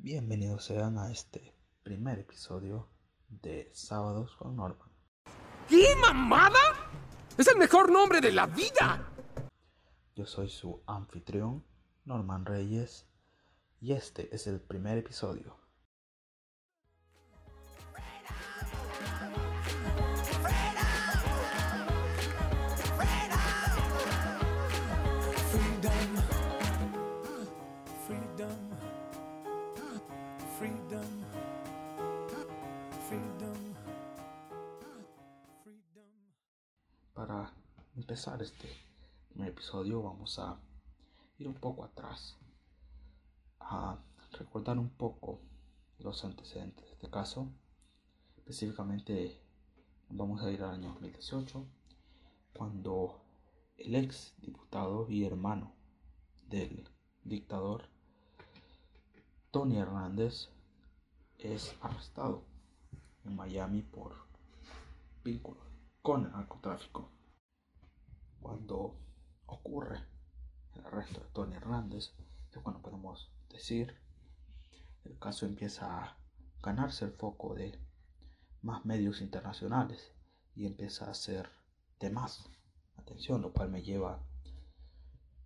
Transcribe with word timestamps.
Bienvenidos 0.00 0.64
sean 0.64 0.96
a 0.96 1.10
este 1.10 1.56
primer 1.82 2.20
episodio 2.20 2.88
de 3.28 3.68
Sábados 3.72 4.36
con 4.36 4.54
Norman. 4.54 4.88
¿Qué 5.68 5.88
mamada? 6.00 6.60
Es 7.36 7.48
el 7.48 7.58
mejor 7.58 7.90
nombre 7.90 8.20
de 8.20 8.30
la 8.30 8.46
vida. 8.46 9.10
Yo 10.14 10.24
soy 10.24 10.50
su 10.50 10.84
anfitrión, 10.86 11.64
Norman 12.04 12.46
Reyes, 12.46 13.06
y 13.80 13.90
este 13.90 14.32
es 14.32 14.46
el 14.46 14.60
primer 14.60 14.98
episodio. 14.98 15.56
Empezar 38.08 38.40
este 38.40 38.66
episodio 39.38 40.02
vamos 40.02 40.38
a 40.38 40.58
ir 41.38 41.46
un 41.46 41.56
poco 41.56 41.84
atrás, 41.84 42.38
a 43.60 43.98
recordar 44.32 44.78
un 44.78 44.88
poco 44.88 45.42
los 45.98 46.24
antecedentes 46.24 46.86
de 46.86 46.92
este 46.92 47.10
caso. 47.10 47.52
Específicamente 48.38 49.38
vamos 50.08 50.42
a 50.42 50.50
ir 50.50 50.62
al 50.62 50.76
año 50.76 50.88
2018, 50.88 51.66
cuando 52.54 53.20
el 53.76 53.94
ex 53.94 54.34
diputado 54.38 55.06
y 55.10 55.26
hermano 55.26 55.74
del 56.48 56.88
dictador 57.24 57.90
Tony 59.50 59.76
Hernández 59.76 60.48
es 61.36 61.76
arrestado 61.82 62.42
en 63.26 63.36
Miami 63.36 63.82
por 63.82 64.14
vínculos 65.22 65.62
con 66.00 66.24
el 66.24 66.32
narcotráfico. 66.32 67.17
Cuando 68.40 68.98
ocurre 69.46 69.98
el 70.74 70.84
arresto 70.86 71.20
de 71.20 71.26
Tony 71.30 71.54
Hernández, 71.54 72.12
es 72.52 72.58
cuando 72.62 72.82
podemos 72.82 73.30
decir, 73.48 73.94
el 75.04 75.18
caso 75.18 75.46
empieza 75.46 76.04
a 76.04 76.16
ganarse 76.62 77.04
el 77.04 77.12
foco 77.12 77.54
de 77.54 77.78
más 78.62 78.84
medios 78.84 79.20
internacionales 79.20 80.12
y 80.54 80.66
empieza 80.66 81.10
a 81.10 81.14
ser 81.14 81.50
de 82.00 82.10
más 82.10 82.48
atención, 82.96 83.42
lo 83.42 83.52
cual 83.52 83.70
me 83.70 83.82
lleva 83.82 84.20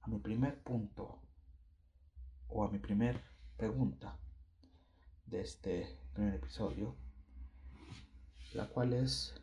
a 0.01 0.09
mi 0.09 0.19
primer 0.19 0.63
punto 0.63 1.21
o 2.49 2.65
a 2.65 2.71
mi 2.71 2.79
primer 2.79 3.23
pregunta 3.57 4.19
de 5.27 5.41
este 5.41 5.99
primer 6.13 6.35
episodio, 6.35 6.97
la 8.55 8.69
cual 8.69 8.93
es 8.93 9.35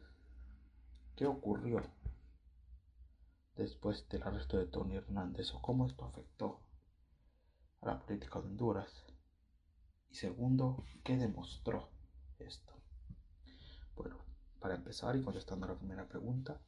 ¿qué 1.16 1.26
ocurrió 1.26 1.82
después 3.60 4.08
del 4.10 4.24
arresto 4.24 4.58
de 4.58 4.68
Tony 4.68 4.96
Hernández 4.96 5.54
o 5.54 5.62
cómo 5.62 5.86
esto 5.86 6.06
afectó 6.06 6.62
a 7.82 7.88
la 7.88 8.00
política 8.00 8.40
de 8.40 8.48
Honduras? 8.48 9.06
Y 10.10 10.16
segundo, 10.16 10.86
¿qué 11.04 11.18
demostró 11.18 11.90
esto? 12.40 12.74
Bueno, 13.96 14.18
para 14.60 14.76
empezar 14.76 15.16
y 15.16 15.24
contestando 15.24 15.68
la 15.68 15.78
primera 15.78 16.08
pregunta, 16.08 16.62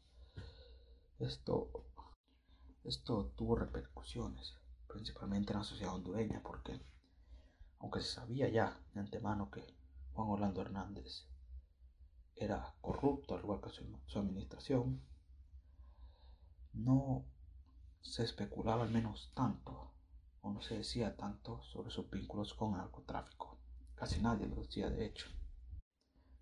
esto, 1.19 1.71
esto 2.83 3.31
tuvo 3.35 3.55
repercusiones, 3.55 4.53
principalmente 4.87 5.53
en 5.53 5.59
la 5.59 5.65
sociedad 5.65 5.95
hondureña, 5.95 6.41
porque 6.43 6.79
aunque 7.79 8.01
se 8.01 8.11
sabía 8.11 8.49
ya 8.49 8.79
de 8.93 8.99
antemano 8.99 9.49
que 9.49 9.63
Juan 10.13 10.29
Orlando 10.29 10.61
Hernández 10.61 11.25
era 12.35 12.75
corrupto, 12.81 13.35
al 13.35 13.41
igual 13.41 13.61
que 13.61 13.69
su, 13.69 13.85
su 14.05 14.19
administración, 14.19 15.01
no 16.73 17.25
se 18.01 18.23
especulaba 18.23 18.83
al 18.83 18.91
menos 18.91 19.31
tanto, 19.35 19.91
o 20.41 20.51
no 20.51 20.61
se 20.61 20.77
decía 20.77 21.15
tanto 21.15 21.61
sobre 21.63 21.91
sus 21.91 22.09
vínculos 22.09 22.53
con 22.53 22.71
el 22.71 22.77
narcotráfico. 22.77 23.57
Casi 23.95 24.21
nadie 24.21 24.47
lo 24.47 24.55
decía, 24.55 24.89
de 24.89 25.05
hecho. 25.05 25.27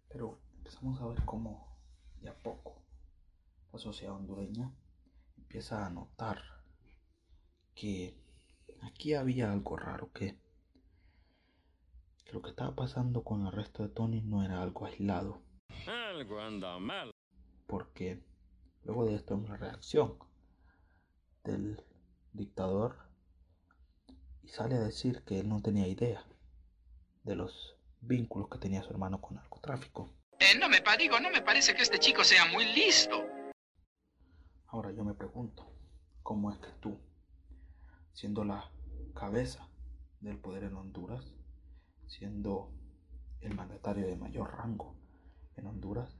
Pero 0.08 0.40
empezamos 0.58 1.02
a 1.02 1.08
ver 1.08 1.24
cómo, 1.26 1.78
de 2.22 2.30
a 2.30 2.38
poco, 2.38 2.82
la 3.74 3.80
sociedad 3.80 4.16
hondureña 4.16 4.72
empieza 5.38 5.86
a 5.86 5.90
notar 5.90 6.42
que 7.76 8.18
aquí 8.82 9.14
había 9.14 9.52
algo 9.52 9.76
raro, 9.78 10.12
que, 10.14 10.38
que 12.26 12.34
lo 12.34 12.42
que 12.42 12.50
estaba 12.50 12.76
pasando 12.76 13.24
con 13.24 13.42
el 13.42 13.48
arresto 13.48 13.84
de 13.84 13.90
Tony 13.90 14.22
no 14.22 14.44
era 14.44 14.62
algo 14.62 14.86
aislado, 14.86 15.42
Algo 15.88 16.40
anda 16.40 16.78
mal. 16.80 17.12
porque 17.68 18.24
luego 18.90 19.06
de 19.06 19.16
esto 19.18 19.36
una 19.36 19.56
reacción 19.56 20.18
del 21.44 21.86
dictador 22.34 22.96
y 24.42 24.48
sale 24.48 24.78
a 24.78 24.80
decir 24.80 25.24
que 25.26 25.40
él 25.40 25.48
no 25.48 25.62
tenía 25.62 25.88
idea 25.88 26.26
de 27.24 27.36
los 27.36 27.78
vínculos 28.02 28.50
que 28.50 28.58
tenía 28.58 28.82
su 28.82 28.90
hermano 28.90 29.22
con 29.22 29.36
narcotráfico. 29.36 30.10
Eh, 30.40 30.58
no 30.60 30.68
me 30.70 30.82
digo, 30.98 31.20
no 31.20 31.30
me 31.30 31.44
parece 31.44 31.76
que 31.76 31.84
este 31.84 32.00
chico 32.00 32.24
sea 32.24 32.48
muy 32.48 32.66
listo. 32.66 33.24
Ahora 34.66 34.92
yo 34.92 35.04
me 35.04 35.14
pregunto, 35.14 35.72
¿cómo 36.24 36.52
es 36.52 36.58
que 36.58 36.72
tú, 36.80 37.00
siendo 38.14 38.44
la 38.44 38.72
cabeza 39.14 39.70
del 40.20 40.40
poder 40.40 40.64
en 40.64 40.76
Honduras, 40.76 41.32
siendo 42.08 42.72
el 43.42 43.54
mandatario 43.54 44.08
de 44.08 44.16
mayor 44.16 44.52
rango 44.58 44.96
en 45.58 45.68
Honduras, 45.68 46.19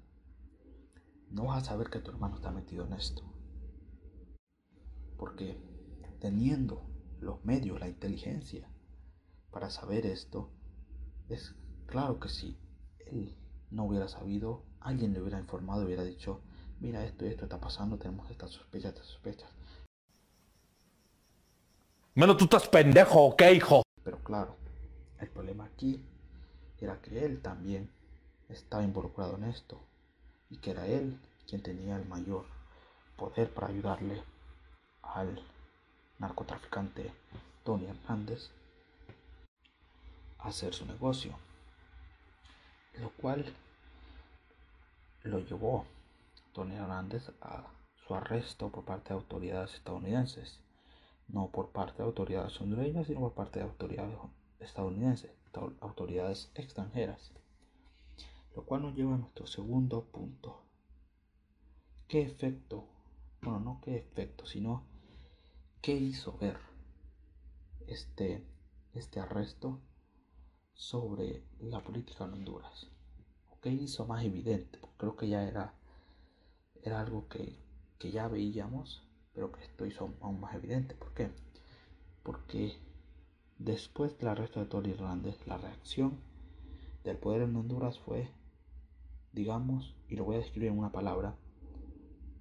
no 1.32 1.46
vas 1.46 1.64
a 1.64 1.66
saber 1.66 1.90
que 1.90 2.00
tu 2.00 2.12
hermano 2.12 2.36
está 2.36 2.52
metido 2.52 2.86
en 2.86 2.94
esto? 2.94 3.24
Porque 5.18 5.58
teniendo 6.20 6.86
los 7.20 7.44
medios, 7.46 7.80
la 7.80 7.88
inteligencia 7.88 8.68
para 9.52 9.70
saber 9.70 10.06
esto, 10.06 10.50
es 11.28 11.56
claro 11.86 12.20
que 12.20 12.30
si 12.30 12.58
él 13.00 13.36
no 13.72 13.86
hubiera 13.86 14.08
sabido, 14.08 14.64
alguien 14.80 15.14
le 15.14 15.22
hubiera 15.22 15.40
informado 15.40 15.82
y 15.82 15.86
hubiera 15.86 16.04
dicho, 16.04 16.42
mira 16.80 17.04
esto 17.06 17.26
y 17.26 17.30
esto 17.30 17.44
está 17.44 17.60
pasando, 17.60 17.98
tenemos 17.98 18.30
estas 18.32 18.52
sospechas, 18.52 18.94
estas 18.94 19.08
sospechas. 19.08 19.50
Menos 22.16 22.38
tú 22.38 22.46
estás 22.46 22.68
pendejo, 22.68 23.26
¿ok, 23.28 23.42
hijo? 23.56 23.84
Pero 24.04 24.24
claro, 24.24 24.56
el 25.20 25.30
problema 25.30 25.66
aquí 25.66 26.04
era 26.80 27.02
que 27.02 27.26
él 27.26 27.42
también 27.42 27.90
estaba 28.50 28.84
involucrado 28.84 29.36
en 29.38 29.46
esto 29.46 29.89
y 30.50 30.58
que 30.58 30.72
era 30.72 30.86
él 30.88 31.20
quien 31.48 31.62
tenía 31.62 31.96
el 31.98 32.06
mayor 32.06 32.46
poder 33.18 33.54
para 33.54 33.68
ayudarle 33.68 34.22
al 35.02 35.42
narcotraficante 36.20 37.12
Tony 37.64 37.86
Hernández 37.88 38.50
a 40.40 40.48
hacer 40.50 40.74
su 40.74 40.86
negocio, 40.86 41.38
lo 43.00 43.10
cual 43.12 43.46
lo 45.24 45.40
llevó 45.40 45.86
Tony 46.54 46.76
Hernández 46.76 47.30
a 47.42 47.64
su 48.08 48.16
arresto 48.16 48.70
por 48.70 48.86
parte 48.86 49.10
de 49.10 49.16
autoridades 49.16 49.74
estadounidenses 49.76 50.60
no 51.30 51.48
por 51.48 51.70
parte 51.70 51.98
de 51.98 52.04
autoridades 52.06 52.60
hondureñas, 52.60 53.08
sino 53.08 53.20
por 53.20 53.34
parte 53.34 53.60
de 53.60 53.66
autoridades 53.66 54.18
estadounidenses, 54.60 55.32
auto- 55.54 55.74
autoridades 55.82 56.52
extranjeras. 56.56 57.32
Lo 58.56 58.66
cual 58.66 58.82
nos 58.82 58.96
lleva 58.96 59.16
a 59.16 59.18
nuestro 59.18 59.48
segundo 59.48 60.06
punto. 60.06 60.64
¿Qué 62.08 62.22
efecto? 62.22 62.88
Bueno, 63.42 63.60
no 63.60 63.82
qué 63.82 63.98
efecto, 63.98 64.46
sino 64.46 64.84
qué 65.82 65.96
hizo 65.96 66.38
ver 66.38 66.58
este, 67.88 68.44
este 68.94 69.20
arresto 69.20 69.80
sobre 70.74 71.44
la 71.60 71.82
política 71.82 72.26
en 72.26 72.34
Honduras. 72.34 72.88
¿O 73.52 73.60
¿Qué 73.60 73.70
hizo 73.70 74.06
más 74.06 74.24
evidente? 74.24 74.80
Creo 74.98 75.16
que 75.16 75.28
ya 75.30 75.44
era, 75.44 75.74
era 76.82 77.02
algo 77.02 77.28
que, 77.28 77.58
que 77.98 78.12
ya 78.12 78.28
veíamos, 78.28 79.04
pero 79.34 79.52
que 79.52 79.64
esto 79.64 79.86
hizo 79.86 80.14
aún 80.22 80.40
más 80.40 80.56
evidente. 80.56 80.96
¿Por 80.96 81.14
qué? 81.14 81.32
Porque 82.24 82.78
después 83.58 84.18
del 84.18 84.30
arresto 84.30 84.60
de 84.60 84.66
Tony 84.68 84.92
Hernández, 84.92 85.46
la 85.46 85.58
reacción 85.58 86.20
del 87.04 87.18
poder 87.18 87.44
en 87.44 87.56
Honduras 87.56 88.00
fue, 88.00 88.30
digamos, 89.34 89.96
y 90.08 90.16
lo 90.16 90.26
voy 90.26 90.36
a 90.36 90.40
describir 90.40 90.70
en 90.70 90.78
una 90.80 90.92
palabra, 90.92 91.38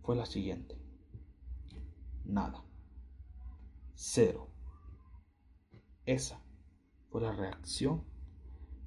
fue 0.02 0.16
la 0.16 0.26
siguiente. 0.26 0.76
Nada. 2.24 2.62
Cero. 3.94 4.48
Esa 6.06 6.40
fue 7.10 7.20
la 7.20 7.32
reacción 7.32 8.04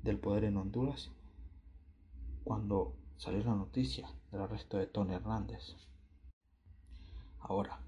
del 0.03 0.19
poder 0.19 0.45
en 0.45 0.57
Honduras 0.57 1.12
cuando 2.44 2.95
salió 3.18 3.44
la 3.44 3.56
noticia 3.56 4.12
del 4.31 4.42
arresto 4.42 4.77
de 4.77 4.88
Tony 4.88 5.13
Hernández. 5.13 5.75
Ahora, 7.39 7.80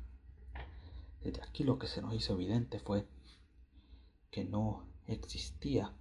desde 1.24 1.42
aquí 1.42 1.64
lo 1.64 1.80
que 1.80 1.88
se 1.88 2.02
nos 2.02 2.14
hizo 2.14 2.34
evidente 2.34 2.80
fue 2.80 3.08
que 4.30 4.44
no 4.44 4.86
existía 5.08 5.94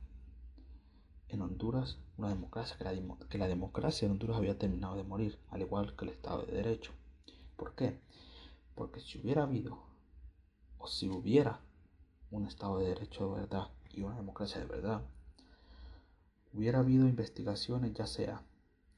en 1.29 1.43
Honduras 1.43 1.99
una 2.23 2.31
democracia, 2.31 2.77
que 2.79 2.85
la, 2.85 3.17
que 3.29 3.39
la 3.39 3.49
democracia 3.49 4.07
en 4.07 4.13
Honduras 4.13 4.37
había 4.37 4.57
terminado 4.57 4.95
de 4.95 5.03
morir, 5.03 5.41
al 5.51 5.61
igual 5.61 5.97
que 5.97 6.05
el 6.05 6.13
Estado 6.13 6.47
de 6.47 6.53
Derecho. 6.53 6.93
¿Por 7.57 7.75
qué? 7.75 7.99
Porque 8.77 9.01
si 9.01 9.19
hubiera 9.19 9.43
habido, 9.43 9.83
o 10.79 10.87
si 10.87 11.09
hubiera 11.09 11.61
un 12.31 12.47
Estado 12.47 12.79
de 12.79 12.91
Derecho 12.91 13.35
de 13.35 13.41
verdad 13.41 13.69
y 13.91 14.03
una 14.03 14.15
democracia 14.15 14.61
de 14.61 14.67
verdad, 14.67 15.03
hubiera 16.55 16.79
habido 16.79 17.09
investigaciones, 17.09 17.93
ya 17.93 18.07
sea 18.07 18.41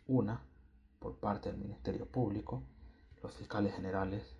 una 0.06 0.42
por 0.98 1.16
parte 1.16 1.50
del 1.50 1.58
Ministerio 1.58 2.04
Público, 2.04 2.62
los 3.22 3.32
fiscales 3.32 3.74
generales 3.74 4.36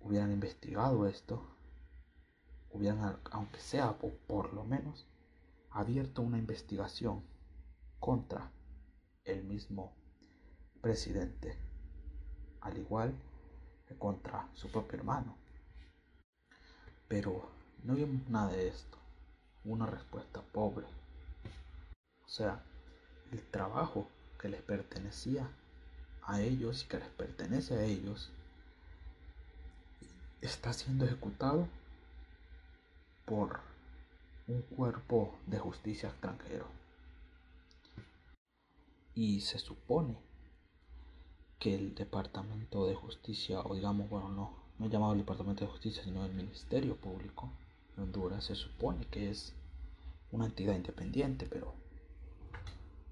hubieran 0.00 0.30
investigado 0.30 1.08
esto, 1.08 1.42
hubieran, 2.70 3.18
aunque 3.32 3.58
sea 3.58 3.98
por, 3.98 4.12
por 4.18 4.54
lo 4.54 4.62
menos, 4.62 5.08
abierto 5.70 6.22
una 6.22 6.38
investigación 6.38 7.24
contra 8.02 8.50
el 9.22 9.44
mismo 9.44 9.92
presidente, 10.80 11.56
al 12.60 12.76
igual 12.76 13.14
que 13.86 13.96
contra 13.96 14.48
su 14.54 14.72
propio 14.72 14.98
hermano. 14.98 15.36
Pero 17.06 17.48
no 17.84 17.94
vimos 17.94 18.28
nada 18.28 18.50
de 18.50 18.66
esto, 18.66 18.98
una 19.64 19.86
respuesta 19.86 20.42
pobre. 20.42 20.84
O 22.26 22.28
sea, 22.28 22.60
el 23.30 23.40
trabajo 23.52 24.08
que 24.40 24.48
les 24.48 24.62
pertenecía 24.62 25.48
a 26.24 26.40
ellos 26.40 26.82
y 26.82 26.88
que 26.88 26.98
les 26.98 27.08
pertenece 27.10 27.78
a 27.78 27.84
ellos 27.84 28.32
está 30.40 30.72
siendo 30.72 31.04
ejecutado 31.04 31.68
por 33.26 33.60
un 34.48 34.62
cuerpo 34.62 35.38
de 35.46 35.60
justicia 35.60 36.08
extranjero. 36.08 36.81
Y 39.14 39.40
se 39.40 39.58
supone 39.58 40.16
que 41.58 41.74
el 41.74 41.94
Departamento 41.94 42.86
de 42.86 42.94
Justicia, 42.94 43.60
o 43.60 43.74
digamos, 43.74 44.08
bueno, 44.08 44.28
no, 44.28 44.56
no 44.78 44.88
llamado 44.88 45.12
el 45.12 45.18
Departamento 45.18 45.64
de 45.64 45.70
Justicia, 45.70 46.02
sino 46.02 46.24
el 46.24 46.34
Ministerio 46.34 46.96
Público 46.96 47.50
de 47.96 48.02
Honduras, 48.02 48.44
se 48.44 48.54
supone 48.54 49.06
que 49.06 49.30
es 49.30 49.54
una 50.30 50.46
entidad 50.46 50.74
independiente, 50.74 51.46
pero 51.46 51.74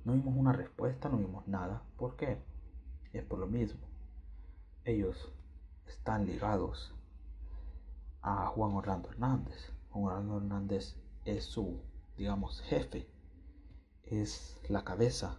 no 0.05 0.15
vimos 0.15 0.35
una 0.37 0.53
respuesta, 0.53 1.09
no 1.09 1.19
vimos 1.19 1.47
nada. 1.47 1.83
¿Por 1.97 2.17
qué? 2.17 2.39
es 3.13 3.25
por 3.25 3.39
lo 3.39 3.47
mismo. 3.47 3.81
Ellos 4.85 5.33
están 5.87 6.27
ligados 6.27 6.95
a 8.23 8.47
Juan 8.47 8.73
Orlando 8.73 9.11
Hernández. 9.11 9.73
Juan 9.91 10.05
Orlando 10.05 10.37
Hernández 10.39 10.97
es 11.25 11.45
su, 11.45 11.81
digamos, 12.17 12.61
jefe, 12.63 13.09
es 14.05 14.61
la 14.69 14.85
cabeza 14.85 15.39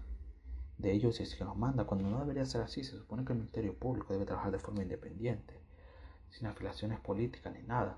de 0.81 0.91
ellos 0.91 1.19
es 1.19 1.35
quien 1.35 1.47
los 1.47 1.57
manda, 1.57 1.85
cuando 1.85 2.09
no 2.09 2.19
debería 2.19 2.45
ser 2.45 2.61
así. 2.61 2.83
Se 2.83 2.97
supone 2.97 3.23
que 3.23 3.33
el 3.33 3.39
Ministerio 3.39 3.77
Público 3.77 4.13
debe 4.13 4.25
trabajar 4.25 4.51
de 4.51 4.59
forma 4.59 4.83
independiente, 4.83 5.59
sin 6.29 6.47
afiliaciones 6.47 6.99
políticas 6.99 7.53
ni 7.53 7.61
nada, 7.63 7.97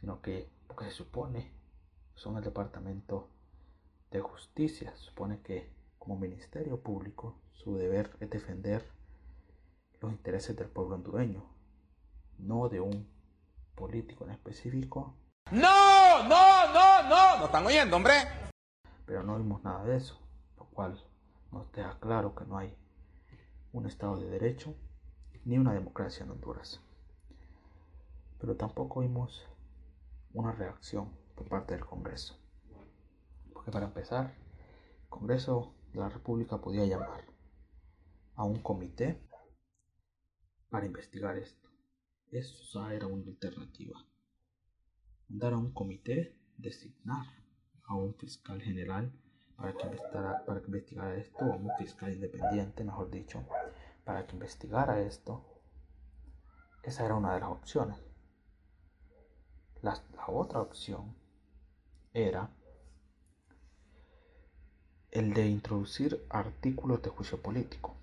sino 0.00 0.20
que, 0.20 0.50
porque 0.66 0.86
se 0.86 0.92
supone, 0.92 1.52
son 2.14 2.36
el 2.36 2.44
Departamento 2.44 3.28
de 4.10 4.20
Justicia, 4.20 4.94
se 4.96 5.04
supone 5.04 5.40
que 5.40 5.70
como 5.98 6.18
Ministerio 6.18 6.80
Público 6.80 7.36
su 7.52 7.76
deber 7.76 8.16
es 8.20 8.30
defender 8.30 8.86
los 10.00 10.12
intereses 10.12 10.56
del 10.56 10.68
pueblo 10.68 10.94
hondureño, 10.96 11.44
no 12.38 12.68
de 12.68 12.80
un 12.80 13.08
político 13.74 14.24
en 14.24 14.30
específico 14.30 15.14
¡No! 15.52 16.24
¡No! 16.24 16.72
¡No! 16.72 17.08
¡No! 17.08 17.38
¿No 17.38 17.44
están 17.44 17.64
oyendo, 17.64 17.96
hombre? 17.96 18.14
Pero 19.04 19.22
no 19.22 19.36
vimos 19.36 19.62
nada 19.62 19.84
de 19.84 19.96
eso, 19.96 20.18
lo 20.58 20.64
cual 20.64 21.00
deja 21.74 21.98
claro 22.00 22.34
que 22.34 22.44
no 22.44 22.58
hay 22.58 22.76
un 23.72 23.86
Estado 23.86 24.16
de 24.18 24.28
Derecho 24.30 24.74
ni 25.44 25.58
una 25.58 25.72
democracia 25.72 26.24
en 26.24 26.30
Honduras. 26.30 26.80
Pero 28.38 28.56
tampoco 28.56 29.00
vimos 29.00 29.46
una 30.32 30.52
reacción 30.52 31.10
por 31.34 31.48
parte 31.48 31.74
del 31.74 31.84
Congreso. 31.84 32.38
Porque 33.52 33.70
para 33.70 33.86
empezar, 33.86 34.34
el 35.02 35.08
Congreso 35.08 35.74
de 35.92 36.00
la 36.00 36.08
República 36.08 36.60
podía 36.60 36.84
llamar 36.84 37.24
a 38.34 38.44
un 38.44 38.60
comité 38.60 39.20
para 40.68 40.86
investigar 40.86 41.38
esto. 41.38 41.68
Eso 42.30 42.90
era 42.90 43.06
una 43.06 43.26
alternativa 43.26 44.04
mandar 45.28 45.54
a 45.54 45.58
un 45.58 45.72
comité, 45.72 46.36
designar 46.56 47.26
a 47.84 47.94
un 47.94 48.14
fiscal 48.14 48.60
general 48.62 49.12
para 49.56 49.72
que 49.72 49.86
investigara, 49.86 50.44
para 50.44 50.60
que 50.60 50.66
investigara 50.66 51.14
esto, 51.16 51.44
o 51.44 51.56
un 51.56 51.70
fiscal 51.78 52.12
independiente, 52.12 52.84
mejor 52.84 53.10
dicho, 53.10 53.42
para 54.04 54.26
que 54.26 54.34
investigara 54.34 55.00
esto. 55.00 55.44
Esa 56.82 57.04
era 57.04 57.14
una 57.14 57.34
de 57.34 57.40
las 57.40 57.50
opciones. 57.50 57.98
La, 59.82 60.00
la 60.16 60.26
otra 60.28 60.60
opción 60.60 61.14
era 62.12 62.50
el 65.10 65.32
de 65.32 65.46
introducir 65.46 66.24
artículos 66.28 67.02
de 67.02 67.10
juicio 67.10 67.40
político. 67.40 67.94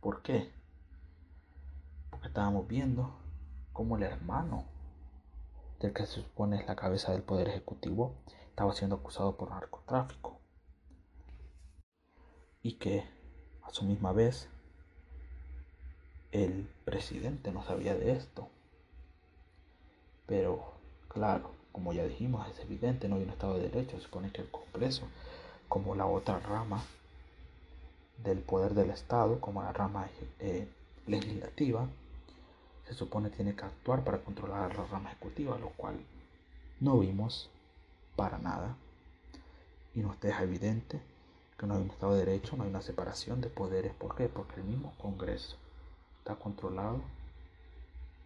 ¿Por 0.00 0.22
qué? 0.22 0.50
Porque 2.10 2.28
estábamos 2.28 2.68
viendo 2.68 3.18
cómo 3.72 3.96
el 3.96 4.04
hermano 4.04 4.64
del 5.80 5.92
que 5.92 6.06
se 6.06 6.22
supone 6.22 6.60
es 6.60 6.66
la 6.66 6.76
cabeza 6.76 7.12
del 7.12 7.22
Poder 7.22 7.48
Ejecutivo, 7.48 8.14
estaba 8.58 8.74
siendo 8.74 8.96
acusado 8.96 9.36
por 9.36 9.50
narcotráfico. 9.50 10.40
Y 12.60 12.72
que 12.72 13.04
a 13.62 13.70
su 13.70 13.84
misma 13.84 14.10
vez 14.10 14.48
el 16.32 16.68
presidente 16.84 17.52
no 17.52 17.62
sabía 17.62 17.94
de 17.94 18.10
esto. 18.10 18.48
Pero 20.26 20.72
claro, 21.06 21.52
como 21.70 21.92
ya 21.92 22.02
dijimos, 22.02 22.48
es 22.48 22.58
evidente, 22.58 23.08
no 23.08 23.14
hay 23.14 23.22
un 23.22 23.30
Estado 23.30 23.54
de 23.54 23.68
Derecho. 23.68 23.96
Se 23.96 24.02
supone 24.02 24.32
que 24.32 24.40
el 24.40 24.50
Congreso, 24.50 25.06
como 25.68 25.94
la 25.94 26.06
otra 26.06 26.40
rama 26.40 26.82
del 28.24 28.40
poder 28.40 28.74
del 28.74 28.90
Estado, 28.90 29.40
como 29.40 29.62
la 29.62 29.72
rama 29.72 30.08
eh, 30.40 30.66
legislativa, 31.06 31.86
se 32.88 32.94
supone 32.94 33.30
tiene 33.30 33.54
que 33.54 33.64
actuar 33.64 34.02
para 34.02 34.18
controlar 34.18 34.76
la 34.76 34.84
rama 34.84 35.12
ejecutiva, 35.12 35.56
lo 35.58 35.68
cual 35.76 35.94
no 36.80 36.98
vimos 36.98 37.52
para 38.18 38.38
nada. 38.38 38.74
Y 39.94 40.00
nos 40.00 40.20
deja 40.20 40.42
evidente 40.42 41.00
que 41.56 41.66
no 41.66 41.74
hay 41.74 41.82
un 41.82 41.90
Estado 41.90 42.14
de 42.14 42.24
Derecho, 42.24 42.56
no 42.56 42.64
hay 42.64 42.70
una 42.70 42.82
separación 42.82 43.40
de 43.40 43.48
poderes. 43.48 43.94
¿Por 43.94 44.16
qué? 44.16 44.28
Porque 44.28 44.56
el 44.56 44.64
mismo 44.64 44.92
Congreso 44.98 45.56
está 46.18 46.34
controlado 46.34 47.00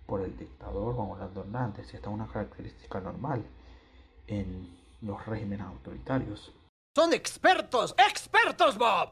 por 0.07 0.23
el 0.23 0.37
dictador 0.37 0.95
Juan 0.95 1.11
Orlando 1.11 1.43
Hernández 1.43 1.93
y 1.93 1.97
esta 1.97 2.09
es 2.09 2.15
una 2.15 2.27
característica 2.27 3.01
normal 3.01 3.45
en 4.27 4.75
los 5.03 5.25
regímenes 5.27 5.67
autoritarios. 5.67 6.53
Son 6.97 7.13
expertos, 7.13 7.95
expertos, 7.99 8.79
Bob. 8.79 9.11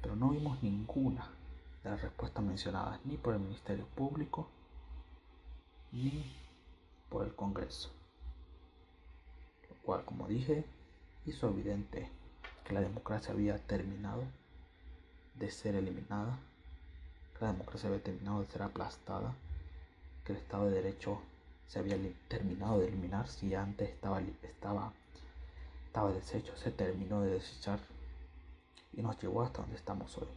Pero 0.00 0.14
no 0.14 0.30
vimos 0.30 0.62
ninguna 0.62 1.28
de 1.82 1.90
las 1.90 2.00
respuestas 2.00 2.44
mencionadas 2.44 3.00
ni 3.04 3.16
por 3.16 3.34
el 3.34 3.40
Ministerio 3.40 3.86
Público 3.96 4.48
ni 5.90 6.32
por 7.08 7.24
el 7.24 7.34
Congreso. 7.34 7.90
Cual, 9.84 10.04
como 10.04 10.28
dije, 10.28 10.64
hizo 11.26 11.48
evidente 11.48 12.08
que 12.64 12.74
la 12.74 12.80
democracia 12.80 13.32
había 13.32 13.58
terminado 13.58 14.22
de 15.34 15.50
ser 15.50 15.74
eliminada, 15.74 16.38
que 17.36 17.44
la 17.44 17.52
democracia 17.52 17.88
había 17.88 18.02
terminado 18.02 18.40
de 18.42 18.46
ser 18.48 18.62
aplastada, 18.62 19.34
que 20.24 20.32
el 20.32 20.38
Estado 20.38 20.66
de 20.66 20.82
Derecho 20.82 21.20
se 21.66 21.78
había 21.78 21.96
terminado 22.28 22.78
de 22.78 22.88
eliminar, 22.88 23.28
si 23.28 23.54
antes 23.54 23.88
estaba, 23.90 24.20
estaba, 24.20 24.92
estaba 25.86 26.12
deshecho, 26.12 26.56
se 26.56 26.70
terminó 26.70 27.22
de 27.22 27.32
desechar 27.32 27.80
y 28.92 29.02
nos 29.02 29.20
llevó 29.20 29.42
hasta 29.42 29.62
donde 29.62 29.76
estamos 29.76 30.16
hoy. 30.18 30.28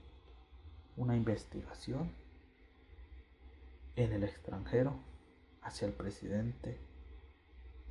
Una 0.97 1.15
investigación 1.15 2.11
en 3.95 4.13
el 4.13 4.23
extranjero 4.23 4.95
hacia 5.61 5.87
el 5.87 5.93
presidente 5.93 6.77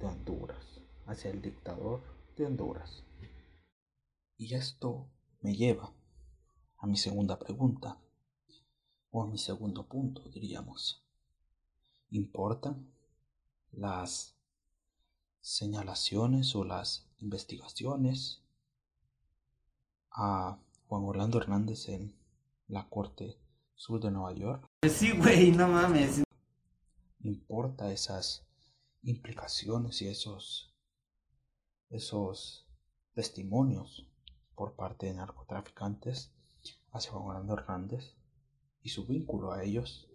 de 0.01 0.07
Honduras, 0.07 0.81
hacia 1.07 1.31
el 1.31 1.43
dictador 1.43 2.03
de 2.37 2.47
Honduras. 2.47 3.05
Y 4.37 4.55
esto 4.55 5.09
me 5.41 5.55
lleva 5.55 5.93
a 6.79 6.87
mi 6.87 6.97
segunda 6.97 7.39
pregunta, 7.39 7.99
o 9.11 9.23
a 9.23 9.27
mi 9.27 9.39
segundo 9.39 9.87
punto, 9.87 10.23
diríamos. 10.31 11.05
¿Importan 12.11 12.93
las 13.73 14.35
señalaciones 15.41 16.55
o 16.57 16.65
las 16.65 17.07
investigaciones 17.19 18.43
a 20.11 20.59
Juan 20.89 21.05
Orlando 21.05 21.39
Hernández 21.39 21.89
en 21.89 22.15
la 22.69 22.89
Corte 22.89 23.39
Sur 23.75 24.01
de 24.01 24.11
Nueva 24.11 24.33
York? 24.33 24.67
Sí, 24.89 25.13
güey, 25.13 25.53
no 25.53 25.69
mames 25.69 26.25
importa 27.25 27.91
esas 27.93 28.47
implicaciones 29.03 30.03
y 30.03 30.09
esos, 30.09 30.74
esos 31.95 32.69
testimonios 33.15 34.11
por 34.57 34.75
parte 34.75 35.07
de 35.07 35.15
narcotraficantes 35.15 36.35
hacia 36.91 37.13
Juan 37.13 37.27
Orlando 37.27 37.55
Hernández 37.55 38.17
y 38.83 38.89
su 38.89 39.07
vínculo 39.07 39.53
a 39.53 39.63
ellos 39.63 40.11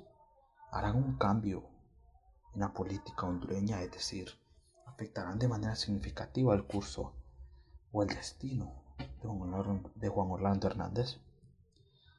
harán 0.72 0.98
un 0.98 1.18
cambio 1.18 1.70
en 2.54 2.62
la 2.62 2.74
política 2.74 3.26
hondureña, 3.26 3.82
es 3.82 3.92
decir, 3.92 4.28
afectarán 4.88 5.40
de 5.40 5.48
manera 5.48 5.76
significativa 5.78 6.54
el 6.54 6.66
curso 6.66 7.14
o 7.94 8.04
el 8.04 8.10
destino 8.10 8.84
de 9.96 10.10
Juan 10.10 10.32
Orlando 10.32 10.68
Hernández. 10.68 11.22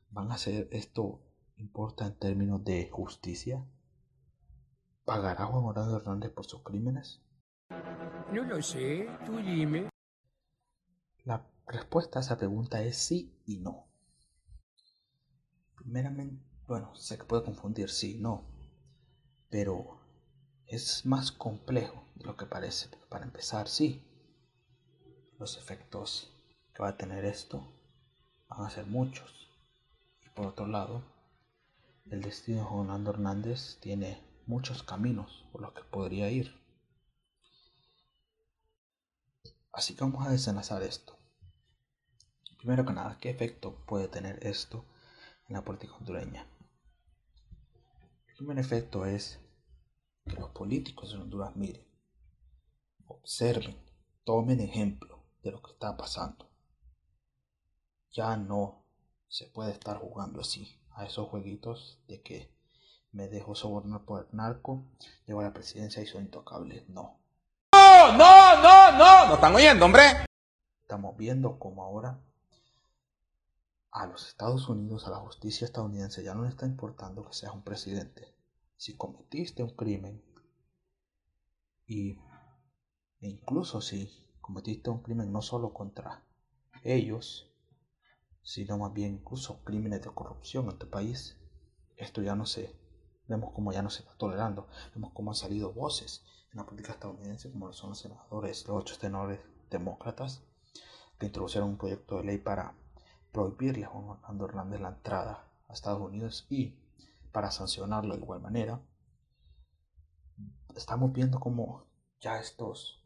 ¿Van 0.09 0.33
a 0.33 0.37
hacer 0.37 0.69
esto 0.73 1.21
importa 1.57 2.07
en 2.07 2.19
términos 2.19 2.65
de 2.65 2.89
justicia? 2.89 3.63
¿Pagará 5.05 5.45
Juan 5.45 5.65
Orlando 5.65 5.99
Hernández 5.99 6.33
por 6.33 6.47
sus 6.47 6.63
crímenes? 6.63 7.21
No 8.33 8.45
lo 8.45 8.63
sé, 8.63 9.09
tú 9.27 9.39
dime. 9.39 9.89
La 11.25 11.45
respuesta 11.67 12.21
a 12.21 12.23
esa 12.23 12.39
pregunta 12.39 12.81
es 12.81 12.97
sí 12.97 13.35
y 13.45 13.59
no. 13.59 13.89
Primeramente, 15.75 16.41
bueno, 16.69 16.95
sé 16.95 17.19
que 17.19 17.25
puede 17.25 17.43
confundir 17.43 17.91
sí 17.91 18.17
y 18.17 18.21
no, 18.21 18.45
pero 19.49 19.99
es 20.69 21.05
más 21.07 21.33
complejo 21.33 22.05
de 22.15 22.27
lo 22.27 22.37
que 22.37 22.47
parece. 22.47 22.89
Para 23.09 23.25
empezar, 23.25 23.67
sí, 23.67 24.07
los 25.41 25.57
efectos 25.57 26.33
que 26.73 26.85
va 26.85 26.91
a 26.91 26.97
tener 26.97 27.25
esto 27.25 27.67
van 28.49 28.63
a 28.63 28.71
ser 28.71 28.87
muchos. 28.87 29.51
Y 30.25 30.29
por 30.29 30.47
otro 30.47 30.69
lado, 30.69 31.03
el 32.09 32.23
destino 32.23 32.59
de 32.59 32.69
Orlando 32.71 33.11
Hernández 33.11 33.79
tiene 33.81 34.23
muchos 34.47 34.85
caminos 34.85 35.49
por 35.51 35.63
los 35.63 35.73
que 35.73 35.83
podría 35.83 36.31
ir. 36.31 36.60
Así 39.81 39.95
que 39.95 40.05
vamos 40.05 40.27
a 40.27 40.31
desenlazar 40.31 40.83
esto. 40.83 41.17
Primero 42.59 42.85
que 42.85 42.93
nada, 42.93 43.17
¿qué 43.19 43.31
efecto 43.31 43.83
puede 43.87 44.09
tener 44.09 44.47
esto 44.47 44.85
en 45.49 45.55
la 45.55 45.65
política 45.65 45.95
hondureña? 45.95 46.47
El 48.29 48.35
primer 48.37 48.59
efecto 48.59 49.07
es 49.07 49.41
que 50.27 50.37
los 50.37 50.51
políticos 50.51 51.13
de 51.13 51.17
Honduras 51.17 51.57
miren, 51.57 51.83
observen, 53.07 53.75
tomen 54.23 54.61
ejemplo 54.61 55.25
de 55.43 55.53
lo 55.53 55.63
que 55.63 55.73
está 55.73 55.97
pasando. 55.97 56.51
Ya 58.11 58.37
no 58.37 58.85
se 59.29 59.47
puede 59.47 59.73
estar 59.73 59.97
jugando 59.97 60.43
así 60.43 60.79
a 60.91 61.07
esos 61.07 61.27
jueguitos 61.31 62.05
de 62.07 62.21
que 62.21 62.55
me 63.13 63.29
dejo 63.29 63.55
sobornar 63.55 64.05
por 64.05 64.27
el 64.29 64.37
narco, 64.37 64.93
llevo 65.25 65.41
a 65.41 65.45
la 65.45 65.55
presidencia 65.55 66.03
y 66.03 66.07
soy 66.07 66.25
intocable. 66.25 66.85
No. 66.89 67.20
¡No, 68.01 68.17
no, 68.17 68.63
no, 68.63 68.93
no! 68.97 69.29
¿No 69.29 69.35
están 69.35 69.55
oyendo, 69.55 69.85
hombre? 69.85 70.03
Estamos 70.81 71.19
viendo 71.19 71.59
como 71.59 71.85
ahora 71.85 72.19
a 73.93 74.07
los 74.07 74.27
Estados 74.27 74.71
Unidos, 74.71 75.07
a 75.07 75.11
la 75.11 75.19
justicia 75.19 75.67
estadounidense, 75.67 76.25
ya 76.25 76.35
no 76.35 76.45
le 76.45 76.49
está 76.49 76.65
importando 76.65 77.27
que 77.27 77.35
seas 77.35 77.53
un 77.53 77.63
presidente. 77.63 78.35
Si 78.79 78.97
cometiste 78.97 79.63
un 79.63 79.77
crimen 79.77 80.25
y 81.87 82.13
e 83.21 83.29
incluso 83.29 83.83
si 83.83 84.11
cometiste 84.41 84.89
un 84.89 85.03
crimen 85.03 85.31
no 85.31 85.43
solo 85.43 85.75
contra 85.75 86.25
ellos, 86.83 87.53
sino 88.43 88.79
más 88.79 88.95
bien 88.95 89.17
incluso 89.17 89.63
crímenes 89.63 90.01
de 90.01 90.11
corrupción 90.15 90.71
en 90.71 90.79
tu 90.79 90.89
país, 90.89 91.37
esto 91.99 92.23
ya 92.23 92.35
no 92.35 92.47
se, 92.47 92.75
vemos 93.29 93.53
como 93.53 93.75
ya 93.75 93.83
no 93.83 93.91
se 93.91 94.05
está 94.05 94.17
tolerando, 94.17 94.69
vemos 94.95 95.13
como 95.13 95.33
han 95.33 95.37
salido 95.37 95.75
voces 95.75 96.25
en 96.53 96.59
la 96.59 96.67
política 96.67 96.93
estadounidense, 96.93 97.51
como 97.51 97.67
lo 97.67 97.73
son 97.73 97.91
los 97.91 98.01
senadores, 98.01 98.67
los 98.67 98.77
ocho 98.77 98.95
senadores 98.95 99.41
demócratas, 99.71 100.43
que 101.19 101.27
introdujeron 101.27 101.71
un 101.71 101.79
proyecto 101.79 102.17
de 102.17 102.25
ley 102.25 102.39
para 102.39 102.75
prohibirle 103.33 103.85
a 103.85 103.89
Juan 103.89 104.09
Orlando 104.09 104.45
Hernández 104.47 104.81
la 104.81 104.89
entrada 104.89 105.49
a 105.69 105.73
Estados 105.73 106.01
Unidos 106.01 106.47
y 106.51 106.75
para 107.33 107.51
sancionarlo 107.51 108.15
de 108.15 108.21
igual 108.21 108.41
manera. 108.41 108.81
Estamos 110.75 111.13
viendo 111.13 111.39
como 111.39 111.87
ya 112.21 112.39
estos 112.41 113.05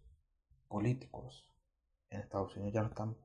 políticos 0.69 1.51
en 2.11 2.21
Estados 2.21 2.57
Unidos 2.57 2.73
ya 2.73 2.83
no 2.83 2.89
están, 2.89 3.17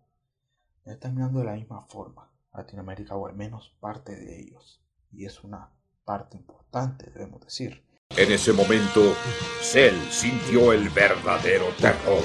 ya 0.85 0.93
están 0.93 1.15
mirando 1.15 1.39
de 1.39 1.45
la 1.45 1.53
misma 1.53 1.83
forma 1.83 2.31
Latinoamérica 2.53 3.15
o 3.15 3.27
al 3.27 3.35
menos 3.35 3.69
parte 3.79 4.15
de 4.15 4.41
ellos. 4.41 4.83
Y 5.11 5.25
es 5.25 5.43
una 5.43 5.71
parte 6.03 6.37
importante, 6.37 7.09
debemos 7.11 7.41
decir. 7.41 7.88
En 8.17 8.31
ese 8.31 8.51
momento, 8.51 9.13
Cell 9.61 9.95
sintió 10.09 10.73
el 10.73 10.89
verdadero 10.89 11.67
terror. 11.77 12.23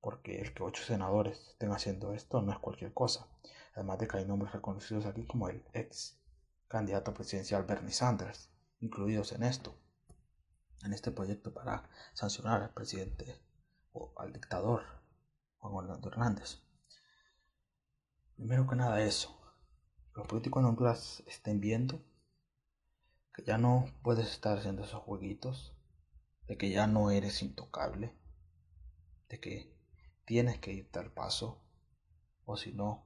Porque 0.00 0.40
el 0.40 0.52
que 0.52 0.62
ocho 0.62 0.82
senadores 0.82 1.38
estén 1.50 1.70
haciendo 1.72 2.12
esto 2.12 2.42
no 2.42 2.52
es 2.52 2.58
cualquier 2.58 2.92
cosa. 2.92 3.28
Además 3.74 3.98
de 3.98 4.08
que 4.08 4.16
hay 4.16 4.24
nombres 4.24 4.52
reconocidos 4.52 5.06
aquí 5.06 5.24
como 5.26 5.48
el 5.48 5.64
ex 5.72 6.18
candidato 6.68 7.14
presidencial 7.14 7.64
Bernie 7.64 7.92
Sanders, 7.92 8.50
incluidos 8.80 9.32
en 9.32 9.44
esto, 9.44 9.78
en 10.82 10.92
este 10.92 11.12
proyecto 11.12 11.54
para 11.54 11.88
sancionar 12.12 12.62
al 12.62 12.74
presidente 12.74 13.40
o 13.92 14.12
al 14.16 14.32
dictador 14.32 14.82
Juan 15.58 15.74
Orlando 15.74 16.08
Hernández. 16.08 16.58
Primero 18.36 18.66
que 18.66 18.74
nada 18.74 19.00
eso, 19.00 19.40
los 20.14 20.26
políticos 20.26 20.60
en 20.60 20.70
Honduras 20.70 21.22
estén 21.26 21.60
viendo 21.60 22.04
que 23.34 23.42
ya 23.42 23.58
no 23.58 23.92
puedes 24.02 24.30
estar 24.30 24.56
haciendo 24.56 24.84
esos 24.84 25.02
jueguitos, 25.02 25.74
de 26.46 26.56
que 26.56 26.70
ya 26.70 26.86
no 26.86 27.10
eres 27.10 27.42
intocable, 27.42 28.16
de 29.28 29.40
que 29.40 29.76
tienes 30.24 30.60
que 30.60 30.72
irte 30.72 31.00
al 31.00 31.12
paso, 31.12 31.60
o 32.44 32.56
si 32.56 32.72
no, 32.72 33.04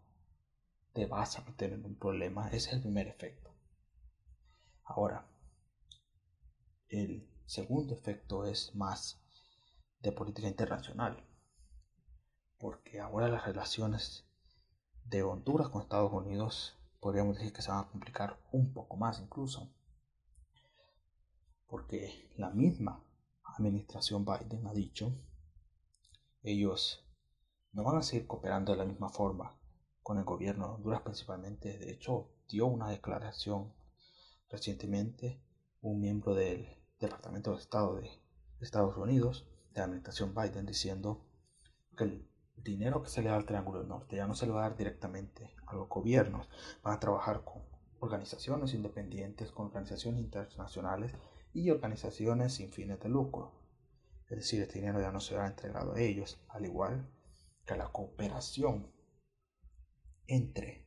te 0.93 1.07
vas 1.07 1.39
a 1.39 1.45
meter 1.45 1.73
en 1.73 1.85
un 1.85 1.99
problema. 1.99 2.49
Ese 2.49 2.69
es 2.69 2.73
el 2.75 2.83
primer 2.83 3.09
efecto. 3.09 3.55
Ahora, 4.85 5.27
el 6.89 7.27
segundo 7.47 7.95
efecto 7.95 8.45
es 8.45 8.75
más 8.75 9.23
de 10.01 10.13
política 10.13 10.49
internacional, 10.49 11.27
porque 12.59 13.01
ahora 13.01 13.29
las 13.29 13.47
relaciones 13.47 14.27
de 15.05 15.23
Honduras 15.23 15.71
con 15.71 15.81
Estados 15.81 16.13
Unidos 16.13 16.77
podríamos 17.01 17.39
decir 17.39 17.55
que 17.55 17.63
se 17.63 17.71
van 17.71 17.85
a 17.85 17.89
complicar 17.89 18.39
un 18.53 18.75
poco 18.75 18.97
más 18.97 19.21
incluso 19.21 19.73
porque 21.69 22.31
la 22.37 22.51
misma 22.51 23.05
administración 23.45 24.25
Biden 24.25 24.67
ha 24.67 24.73
dicho, 24.73 25.13
ellos 26.43 27.05
no 27.73 27.85
van 27.85 27.99
a 27.99 28.03
seguir 28.03 28.27
cooperando 28.27 28.73
de 28.73 28.79
la 28.79 28.85
misma 28.85 29.11
forma 29.11 29.57
con 30.03 30.19
el 30.19 30.25
gobierno 30.25 30.67
de 30.67 30.75
Honduras 30.75 31.03
principalmente. 31.03 31.79
De 31.79 31.93
hecho, 31.93 32.31
dio 32.49 32.67
una 32.67 32.89
declaración 32.89 33.75
recientemente 34.49 35.43
un 35.83 36.01
miembro 36.01 36.35
del 36.35 36.67
Departamento 36.99 37.53
de 37.53 37.59
Estado 37.59 37.97
de 37.97 38.11
Estados 38.61 38.97
Unidos, 38.97 39.47
de 39.73 39.81
la 39.81 39.85
administración 39.85 40.35
Biden, 40.35 40.67
diciendo 40.67 41.27
que 41.97 42.05
el 42.05 42.29
dinero 42.57 43.03
que 43.03 43.11
se 43.11 43.23
le 43.23 43.29
da 43.29 43.37
al 43.37 43.45
Triángulo 43.45 43.81
del 43.81 43.89
Norte 43.89 44.17
ya 44.17 44.27
no 44.27 44.35
se 44.35 44.47
le 44.47 44.53
va 44.53 44.65
a 44.65 44.69
dar 44.71 44.79
directamente 44.79 45.55
a 45.67 45.75
los 45.75 45.89
gobiernos, 45.89 46.49
van 46.83 46.95
a 46.95 47.01
trabajar 47.01 47.45
con 47.45 47.63
organizaciones 48.01 48.75
independientes, 48.75 49.53
con 49.53 49.67
organizaciones 49.67 50.21
internacionales 50.21 51.13
y 51.65 51.71
organizaciones 51.71 52.55
sin 52.55 52.71
fines 52.71 53.01
de 53.01 53.09
lucro. 53.09 53.53
Es 54.29 54.39
decir, 54.39 54.63
este 54.63 54.79
dinero 54.79 55.01
ya 55.01 55.11
no 55.11 55.21
será 55.21 55.47
entregado 55.47 55.95
a 55.95 56.01
ellos, 56.01 56.41
al 56.49 56.65
igual 56.65 57.11
que 57.67 57.77
la 57.77 57.89
cooperación 57.89 58.93
entre 60.27 60.87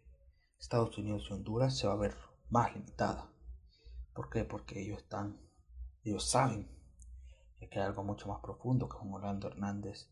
Estados 0.60 0.98
Unidos 0.98 1.28
y 1.30 1.34
Honduras 1.34 1.78
se 1.78 1.88
va 1.88 1.94
a 1.94 1.98
ver 1.98 2.16
más 2.50 2.74
limitada. 2.76 3.32
¿Por 4.14 4.30
qué? 4.30 4.44
Porque 4.44 4.82
ellos 4.82 5.00
están, 5.00 5.40
ellos 6.04 6.30
saben 6.30 6.70
que 7.60 7.80
hay 7.80 7.86
algo 7.86 8.04
mucho 8.04 8.28
más 8.28 8.42
profundo 8.42 8.90
que 8.90 8.98
Juan 8.98 9.14
Orlando 9.14 9.48
Hernández 9.48 10.10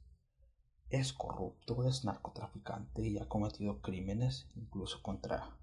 es 0.90 1.14
corrupto, 1.14 1.88
es 1.88 2.04
narcotraficante 2.04 3.08
y 3.08 3.20
ha 3.20 3.28
cometido 3.28 3.82
crímenes 3.82 4.48
incluso 4.56 5.02
contra 5.04 5.56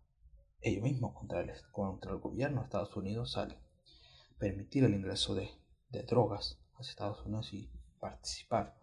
ellos 0.60 0.84
mismos, 0.84 1.14
contra 1.14 1.40
el, 1.40 1.50
contra 1.72 2.12
el 2.12 2.18
gobierno 2.18 2.60
de 2.60 2.64
Estados 2.64 2.96
Unidos 2.96 3.36
al 3.36 3.58
permitir 4.38 4.84
el 4.84 4.94
ingreso 4.94 5.34
de, 5.34 5.50
drogas 6.06 6.58
a 6.74 6.82
Estados 6.82 7.24
Unidos 7.24 7.54
y 7.54 7.70
participar 7.98 8.76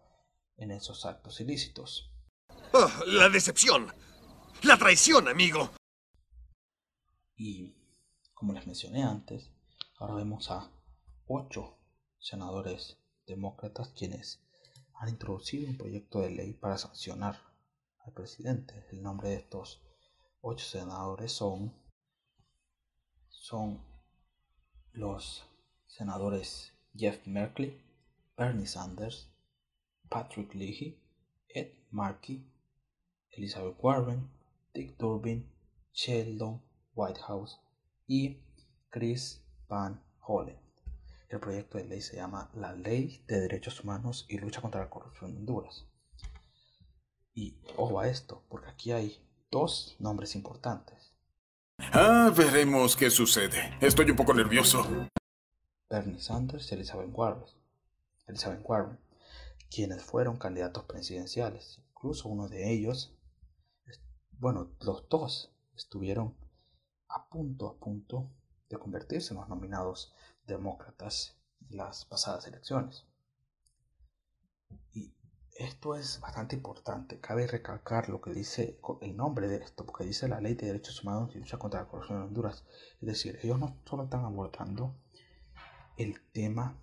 en 0.57 0.71
esos 0.71 1.05
actos 1.05 1.39
ilícitos. 1.41 2.11
Oh, 2.73 2.89
la 3.05 3.29
decepción. 3.29 3.93
La 4.63 4.77
traición, 4.77 5.27
amigo. 5.27 5.69
Y 7.35 7.75
como 8.33 8.53
les 8.53 8.65
mencioné 8.65 9.03
antes, 9.03 9.51
ahora 9.99 10.15
vemos 10.15 10.49
a 10.49 10.71
ocho 11.27 11.77
senadores 12.19 12.97
demócratas 13.27 13.89
quienes 13.89 14.41
han 14.95 15.09
introducido 15.09 15.69
un 15.69 15.77
proyecto 15.77 16.21
de 16.21 16.31
ley 16.31 16.53
para 16.53 16.77
sancionar 16.77 17.39
al 17.99 18.13
presidente. 18.13 18.87
El 18.91 19.03
nombre 19.03 19.29
de 19.29 19.35
estos 19.35 19.81
ocho 20.41 20.65
senadores 20.65 21.31
son, 21.31 21.73
son 23.29 23.92
los 24.93 25.43
senadores 25.87 26.71
Jeff 26.95 27.25
Merkley, 27.25 27.81
Bernie 28.37 28.67
Sanders, 28.67 29.27
Patrick 30.09 30.53
Leahy, 30.53 30.99
Ed 31.49 31.71
Markey, 31.89 32.47
Elizabeth 33.31 33.77
Warren, 33.81 34.29
Dick 34.73 34.97
Durbin, 34.97 35.49
Sheldon 35.91 36.61
Whitehouse 36.93 37.59
y 38.07 38.37
Chris 38.89 39.43
Van 39.67 40.03
Hollen. 40.19 40.59
El 41.29 41.39
proyecto 41.39 41.79
de 41.79 41.85
ley 41.85 42.01
se 42.01 42.15
llama 42.15 42.51
La 42.53 42.73
Ley 42.73 43.23
de 43.27 43.41
Derechos 43.41 43.83
Humanos 43.83 44.27
y 44.29 44.37
Lucha 44.37 44.61
contra 44.61 44.81
la 44.81 44.89
Corrupción 44.89 45.31
en 45.31 45.37
Honduras. 45.37 45.87
Y 47.33 47.57
ojo 47.75 47.99
a 47.99 48.07
esto, 48.07 48.43
porque 48.49 48.69
aquí 48.69 48.91
hay 48.91 49.17
dos 49.49 49.95
nombres 49.99 50.35
importantes. 50.35 51.12
Ah, 51.95 52.33
veremos 52.35 52.95
qué 52.95 53.11
sucede. 53.11 53.77
Estoy 53.79 54.09
un 54.09 54.15
poco 54.15 54.33
nervioso. 54.33 54.83
Bernie 55.87 56.19
Sanders 56.19 56.71
y 56.71 56.73
Elizabeth 56.73 57.11
Warren, 57.13 57.43
Elizabeth 58.25 58.61
Warren, 58.63 58.97
quienes 59.69 60.01
fueron 60.01 60.37
candidatos 60.37 60.85
presidenciales. 60.85 61.79
Incluso 61.91 62.29
uno 62.29 62.49
de 62.49 62.73
ellos, 62.73 63.13
bueno, 64.31 64.71
los 64.79 65.07
dos 65.07 65.53
estuvieron 65.75 66.35
a 67.09 67.29
punto, 67.29 67.67
a 67.67 67.77
punto 67.77 68.31
de 68.69 68.77
convertirse 68.79 69.35
en 69.35 69.41
los 69.41 69.47
nominados 69.47 70.15
demócratas 70.47 71.37
en 71.69 71.77
las 71.77 72.05
pasadas 72.05 72.47
elecciones. 72.47 73.05
Esto 75.55 75.95
es 75.95 76.19
bastante 76.19 76.55
importante. 76.55 77.19
Cabe 77.19 77.45
recalcar 77.45 78.09
lo 78.09 78.21
que 78.21 78.33
dice 78.33 78.79
el 79.01 79.15
nombre 79.15 79.47
de 79.47 79.57
esto, 79.57 79.85
porque 79.85 80.03
dice 80.03 80.27
la 80.27 80.41
Ley 80.41 80.55
de 80.55 80.65
Derechos 80.65 81.03
Humanos 81.03 81.35
y 81.35 81.39
lucha 81.39 81.59
contra 81.59 81.81
la 81.81 81.87
corrupción 81.87 82.17
en 82.19 82.27
Honduras. 82.27 82.65
Es 82.99 83.07
decir, 83.07 83.39
ellos 83.43 83.59
no 83.59 83.79
solo 83.85 84.05
están 84.05 84.25
abordando 84.25 84.99
el 85.97 86.19
tema 86.31 86.81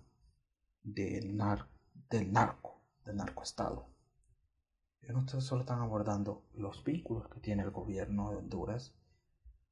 del, 0.83 1.35
nar 1.35 1.67
del 2.09 2.31
narco, 2.31 2.81
del 3.05 3.17
narcoestado. 3.17 3.89
Ellos 5.01 5.33
no 5.33 5.41
solo 5.41 5.61
están 5.61 5.81
abordando 5.81 6.47
los 6.53 6.83
vínculos 6.85 7.27
que 7.27 7.41
tiene 7.41 7.63
el 7.63 7.71
gobierno 7.71 8.31
de 8.31 8.37
Honduras, 8.37 8.95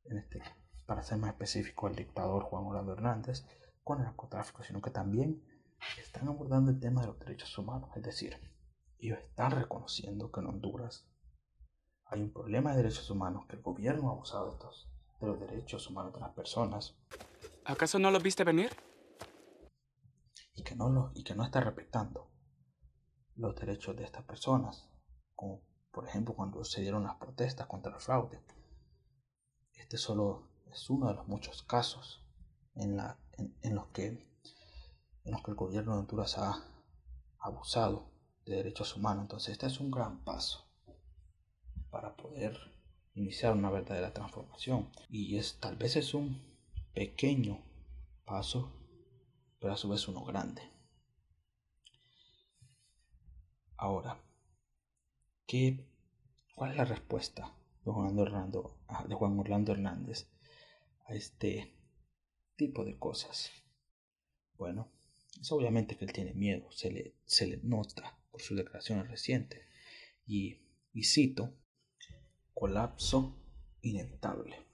este, 0.03 0.41
para 0.86 1.03
ser 1.03 1.20
más 1.20 1.32
específico, 1.32 1.88
el 1.88 1.96
dictador 1.96 2.44
Juan 2.44 2.65
Orlando 2.65 2.94
Hernández, 2.94 3.46
con 3.84 4.00
el 4.00 4.06
narcotráfico, 4.06 4.62
sino 4.63 4.82
que 4.82 4.91
también 4.91 5.41
están 5.98 6.27
abordando 6.27 6.72
el 6.72 6.79
tema 6.82 7.01
de 7.01 7.08
los 7.08 7.20
derechos 7.20 7.58
humanos. 7.58 7.89
Es 7.96 8.03
decir, 8.03 8.36
ellos 9.00 9.20
están 9.20 9.51
reconociendo 9.51 10.32
que 10.32 10.41
en 10.41 10.48
Honduras 10.48 11.08
hay 12.06 12.22
un 12.22 12.34
problema 12.34 12.72
de 12.72 12.77
derechos 12.77 13.10
humanos, 13.10 13.46
que 13.48 13.56
el 13.56 13.62
gobierno 13.62 14.10
ha 14.10 14.13
abusado 14.13 14.48
de, 14.48 14.53
estos, 14.53 14.89
de 15.20 15.27
los 15.27 15.39
derechos 15.39 15.88
humanos 15.89 16.13
de 16.13 16.20
las 16.20 16.32
personas. 16.32 16.96
¿Acaso 17.65 18.00
no 18.00 18.10
lo 18.12 18.20
viste 18.20 18.44
venir? 18.44 18.72
Y 20.56 20.63
que 20.63 20.75
no, 20.75 20.89
lo, 20.89 21.12
y 21.13 21.24
que 21.24 21.36
no 21.36 21.44
está 21.44 21.62
respetando 21.62 22.32
los 23.36 23.56
derechos 23.56 23.96
de 23.96 24.03
estas 24.03 24.24
personas, 24.24 24.89
como 25.36 25.62
por 25.91 26.08
ejemplo 26.08 26.36
cuando 26.36 26.63
se 26.63 26.82
dieron 26.82 27.03
las 27.03 27.15
protestas 27.15 27.68
contra 27.68 27.94
el 27.94 28.01
fraude. 28.01 28.44
Este 29.74 29.98
solo 29.98 30.50
es 30.65 30.89
uno 30.89 31.08
de 31.08 31.13
los 31.13 31.27
muchos 31.27 31.63
casos 31.63 32.25
en, 32.75 32.98
la, 32.98 33.18
en, 33.38 33.75
los, 33.75 33.88
que, 33.88 34.08
en 34.08 35.32
los 35.32 35.41
que 35.44 35.51
el 35.51 35.58
gobierno 35.58 35.94
de 35.94 36.00
Honduras 36.00 36.38
ha 36.38 36.65
abusado 37.39 38.12
de 38.50 38.58
derechos 38.58 38.96
humanos. 38.96 39.24
Entonces 39.24 39.53
este 39.53 39.68
es 39.68 39.79
un 39.79 39.91
gran 39.91 40.24
paso 40.24 40.68
para 41.91 42.15
poder 42.15 42.58
iniciar 43.13 43.53
una 43.53 43.70
verdadera 43.70 44.13
transformación. 44.13 44.89
Y 45.10 45.38
es 45.38 45.60
tal 45.60 45.75
vez 45.75 45.96
es 45.96 46.13
un 46.13 46.41
pequeño 46.94 47.62
paso, 48.25 48.72
pero 49.60 49.74
a 49.74 49.77
su 49.77 49.89
vez 49.89 50.08
uno 50.08 50.25
grande. 50.25 50.62
Ahora, 53.77 54.20
¿qué, 55.46 55.88
¿cuál 56.56 56.72
es 56.72 56.77
la 56.77 56.86
respuesta 56.86 57.56
de 57.86 57.91
Juan 57.91 58.20
Orlando, 58.20 58.77
de 59.07 59.16
Juan 59.16 59.40
Orlando 59.40 59.72
Hernández 59.72 60.27
a 61.05 61.14
este 61.14 61.74
tipo 62.57 62.83
de 62.83 62.98
cosas? 62.98 63.51
Bueno, 64.57 64.92
es 65.40 65.50
obviamente 65.53 65.96
que 65.96 66.03
él 66.03 66.12
tiene 66.12 66.33
miedo, 66.33 66.70
se 66.72 66.92
le, 66.92 67.16
se 67.25 67.48
le 67.48 67.57
nota 67.64 68.19
por 68.31 68.42
sus 68.42 68.57
declaraciones 68.57 69.07
recientes. 69.07 69.65
Y, 70.25 70.61
y 70.94 71.03
cito, 71.03 71.53
colapso 72.53 73.35
inevitable. 73.81 74.65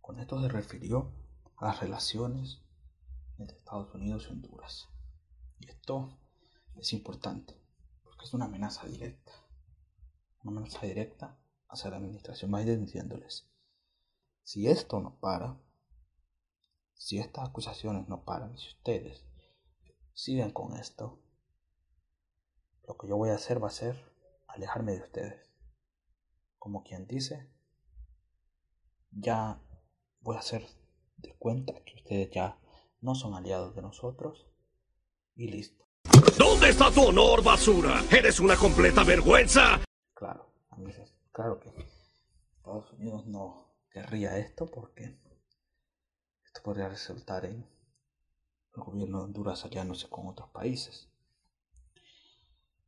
Con 0.00 0.18
esto 0.18 0.40
se 0.40 0.48
refirió 0.48 1.12
a 1.56 1.66
las 1.66 1.80
relaciones 1.80 2.62
entre 3.38 3.56
Estados 3.56 3.94
Unidos 3.94 4.26
y 4.26 4.32
Honduras. 4.32 4.88
Y 5.58 5.68
esto 5.68 6.18
es 6.76 6.92
importante 6.92 7.60
porque 8.02 8.24
es 8.24 8.34
una 8.34 8.46
amenaza 8.46 8.86
directa. 8.86 9.32
Una 10.42 10.58
amenaza 10.58 10.86
directa 10.86 11.38
hacia 11.68 11.90
la 11.90 11.98
administración 11.98 12.50
Biden 12.50 12.84
diciéndoles, 12.84 13.48
si 14.42 14.66
esto 14.66 15.00
no 15.00 15.18
para, 15.20 15.60
si 16.94 17.18
estas 17.18 17.48
acusaciones 17.48 18.08
no 18.08 18.24
paran, 18.24 18.58
si 18.58 18.68
ustedes 18.68 19.24
siguen 20.12 20.50
con 20.50 20.76
esto, 20.76 21.22
lo 22.90 22.98
que 22.98 23.06
yo 23.06 23.16
voy 23.16 23.30
a 23.30 23.36
hacer 23.36 23.62
va 23.62 23.68
a 23.68 23.70
ser 23.70 23.94
alejarme 24.48 24.94
de 24.94 25.02
ustedes. 25.02 25.48
Como 26.58 26.82
quien 26.82 27.06
dice, 27.06 27.48
ya 29.12 29.62
voy 30.18 30.34
a 30.34 30.40
hacer 30.40 30.66
de 31.18 31.32
cuenta 31.38 31.72
que 31.84 31.94
ustedes 31.94 32.30
ya 32.32 32.58
no 33.00 33.14
son 33.14 33.34
aliados 33.34 33.76
de 33.76 33.82
nosotros 33.82 34.48
y 35.36 35.46
listo. 35.46 35.86
¿Dónde 36.36 36.70
está 36.70 36.90
tu 36.90 37.02
honor, 37.02 37.44
basura? 37.44 38.02
¡Eres 38.10 38.40
una 38.40 38.56
completa 38.56 39.04
vergüenza! 39.04 39.80
Claro, 40.12 40.52
amigos, 40.70 41.14
claro 41.30 41.60
que 41.60 41.68
Estados 42.56 42.92
Unidos 42.94 43.24
no 43.28 43.72
querría 43.88 44.36
esto 44.36 44.66
porque 44.66 45.16
esto 46.44 46.60
podría 46.64 46.88
resultar 46.88 47.44
en 47.44 47.70
el 48.74 48.82
gobierno 48.82 49.18
de 49.18 49.24
Honduras 49.26 49.64
aliándose 49.64 50.08
con 50.08 50.26
otros 50.26 50.50
países. 50.50 51.09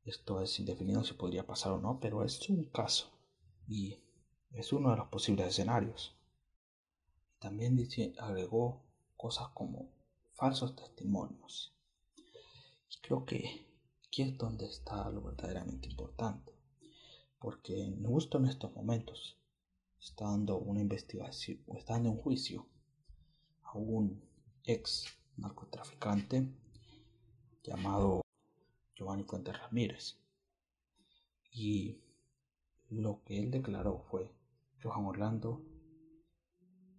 Esto 0.04 0.40
es 0.40 0.58
indefinido 0.58 1.04
si 1.04 1.14
podría 1.14 1.46
pasar 1.46 1.72
o 1.72 1.80
no, 1.80 2.00
pero 2.00 2.24
es 2.24 2.48
un 2.48 2.64
caso 2.64 3.12
y 3.68 4.00
es 4.50 4.72
uno 4.72 4.90
de 4.90 4.96
los 4.96 5.08
posibles 5.08 5.46
escenarios. 5.46 6.16
También 7.38 7.78
agregó 8.18 8.82
cosas 9.16 9.48
como 9.54 9.90
falsos 10.32 10.74
testimonios. 10.74 11.72
Y 12.90 13.00
creo 13.00 13.24
que 13.24 13.64
aquí 14.04 14.22
es 14.22 14.36
donde 14.36 14.66
está 14.66 15.08
lo 15.08 15.22
verdaderamente 15.22 15.88
importante, 15.88 16.52
porque 17.38 17.96
justo 18.04 18.38
en 18.38 18.46
estos 18.46 18.74
momentos 18.74 19.38
está 20.00 20.24
dando 20.24 20.58
una 20.58 20.80
investigación 20.80 21.62
o 21.68 21.78
está 21.78 21.94
dando 21.94 22.10
un 22.10 22.18
juicio 22.18 22.66
a 23.62 23.78
un 23.78 24.20
ex 24.64 25.06
narcotraficante 25.36 26.48
llamado 27.62 28.22
Giovanni 29.02 29.24
Fuentes 29.24 29.58
Ramírez. 29.58 30.16
Y 31.50 32.00
lo 32.88 33.24
que 33.24 33.36
él 33.36 33.50
declaró 33.50 33.98
fue 33.98 34.30
Juan 34.80 35.06
Orlando 35.06 35.64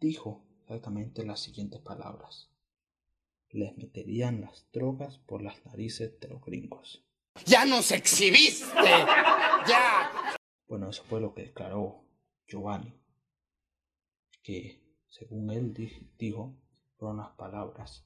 dijo 0.02 0.46
exactamente 0.64 1.24
las 1.26 1.40
siguientes 1.40 1.80
palabras. 1.80 2.52
Les 3.52 3.78
meterían 3.78 4.42
las 4.42 4.70
drogas 4.74 5.18
por 5.20 5.42
las 5.42 5.66
narices 5.66 6.20
de 6.20 6.28
los 6.28 6.42
gringos. 6.44 7.06
¡Ya 7.46 7.66
nos 7.66 7.92
exhibiste! 7.92 8.66
¡Ya! 8.76 10.36
Bueno, 10.68 10.90
eso 10.90 11.04
fue 11.06 11.22
lo 11.22 11.34
que 11.34 11.44
declaró 11.44 12.04
Giovanni, 12.48 12.94
que 14.42 14.84
según 15.08 15.52
él 15.52 15.74
dijo 16.18 16.54
fueron 16.98 17.18
las 17.18 17.32
palabras 17.32 18.06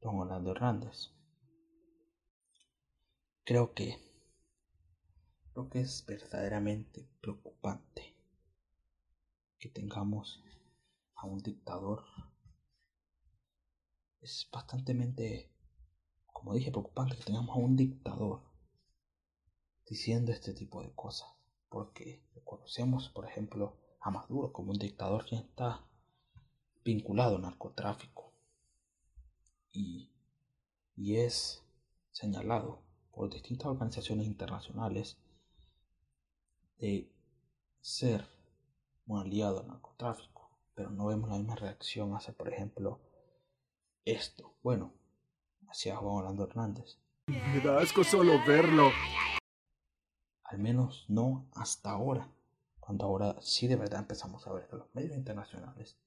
de 0.00 0.08
Juan 0.08 0.18
Orlando 0.18 0.50
Hernández. 0.50 1.10
Creo 3.50 3.74
que 3.74 3.98
lo 5.56 5.68
que 5.68 5.80
es 5.80 6.06
verdaderamente 6.06 7.08
preocupante 7.20 8.14
que 9.58 9.68
tengamos 9.68 10.40
a 11.16 11.26
un 11.26 11.42
dictador 11.42 12.04
es 14.20 14.48
bastante, 14.52 15.50
como 16.26 16.54
dije, 16.54 16.70
preocupante 16.70 17.16
que 17.16 17.24
tengamos 17.24 17.56
a 17.56 17.58
un 17.58 17.74
dictador 17.74 18.40
diciendo 19.84 20.30
este 20.30 20.54
tipo 20.54 20.84
de 20.84 20.92
cosas. 20.92 21.28
Porque 21.68 22.22
conocemos, 22.44 23.08
por 23.08 23.26
ejemplo, 23.26 23.76
a 24.00 24.12
Maduro 24.12 24.52
como 24.52 24.70
un 24.70 24.78
dictador 24.78 25.26
que 25.26 25.34
está 25.34 25.84
vinculado 26.84 27.34
al 27.34 27.42
narcotráfico. 27.42 28.32
Y, 29.72 30.08
y 30.94 31.16
es 31.16 31.64
señalado 32.12 32.88
por 33.20 33.28
distintas 33.28 33.66
organizaciones 33.66 34.26
internacionales 34.26 35.18
de 36.78 37.12
ser 37.78 38.26
un 39.06 39.18
aliado 39.20 39.60
al 39.60 39.68
narcotráfico, 39.68 40.48
pero 40.74 40.88
no 40.88 41.04
vemos 41.04 41.28
la 41.28 41.36
misma 41.36 41.54
reacción 41.54 42.14
hacia, 42.14 42.32
por 42.32 42.48
ejemplo, 42.48 42.98
esto. 44.06 44.54
Bueno, 44.62 44.94
hacia 45.68 45.96
Juan 45.96 46.14
Orlando 46.14 46.44
Hernández. 46.44 46.96
Me 47.26 47.60
da 47.60 47.80
asco 47.80 48.04
solo 48.04 48.42
verlo. 48.46 48.88
Al 50.44 50.58
menos 50.58 51.04
no 51.08 51.46
hasta 51.52 51.90
ahora, 51.90 52.26
cuando 52.78 53.04
ahora 53.04 53.36
sí 53.42 53.66
de 53.66 53.76
verdad 53.76 54.00
empezamos 54.00 54.46
a 54.46 54.52
ver 54.54 54.66
que 54.66 54.76
los 54.76 54.94
medios 54.94 55.14
internacionales 55.14 55.98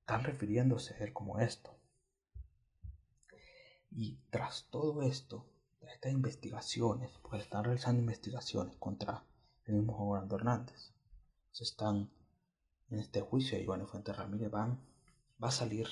están 0.00 0.24
refiriéndose 0.24 0.92
a 0.94 1.04
él 1.04 1.12
como 1.12 1.38
esto. 1.38 1.70
Y 3.92 4.18
tras 4.30 4.66
todo 4.72 5.02
esto, 5.02 5.46
estas 5.92 6.12
investigaciones, 6.12 7.10
porque 7.22 7.38
están 7.38 7.64
realizando 7.64 8.00
investigaciones 8.00 8.76
contra 8.76 9.24
el 9.64 9.74
mismo 9.74 9.94
Juan 9.94 10.10
Orlando 10.10 10.36
Hernández, 10.36 10.92
se 11.52 11.64
están 11.64 12.10
en 12.90 12.98
este 12.98 13.20
juicio 13.20 13.56
de 13.56 13.64
Iván 13.64 13.86
Fuentes 13.86 14.16
Ramírez 14.16 14.50
van, 14.50 14.80
va 15.42 15.48
a 15.48 15.52
salir 15.52 15.86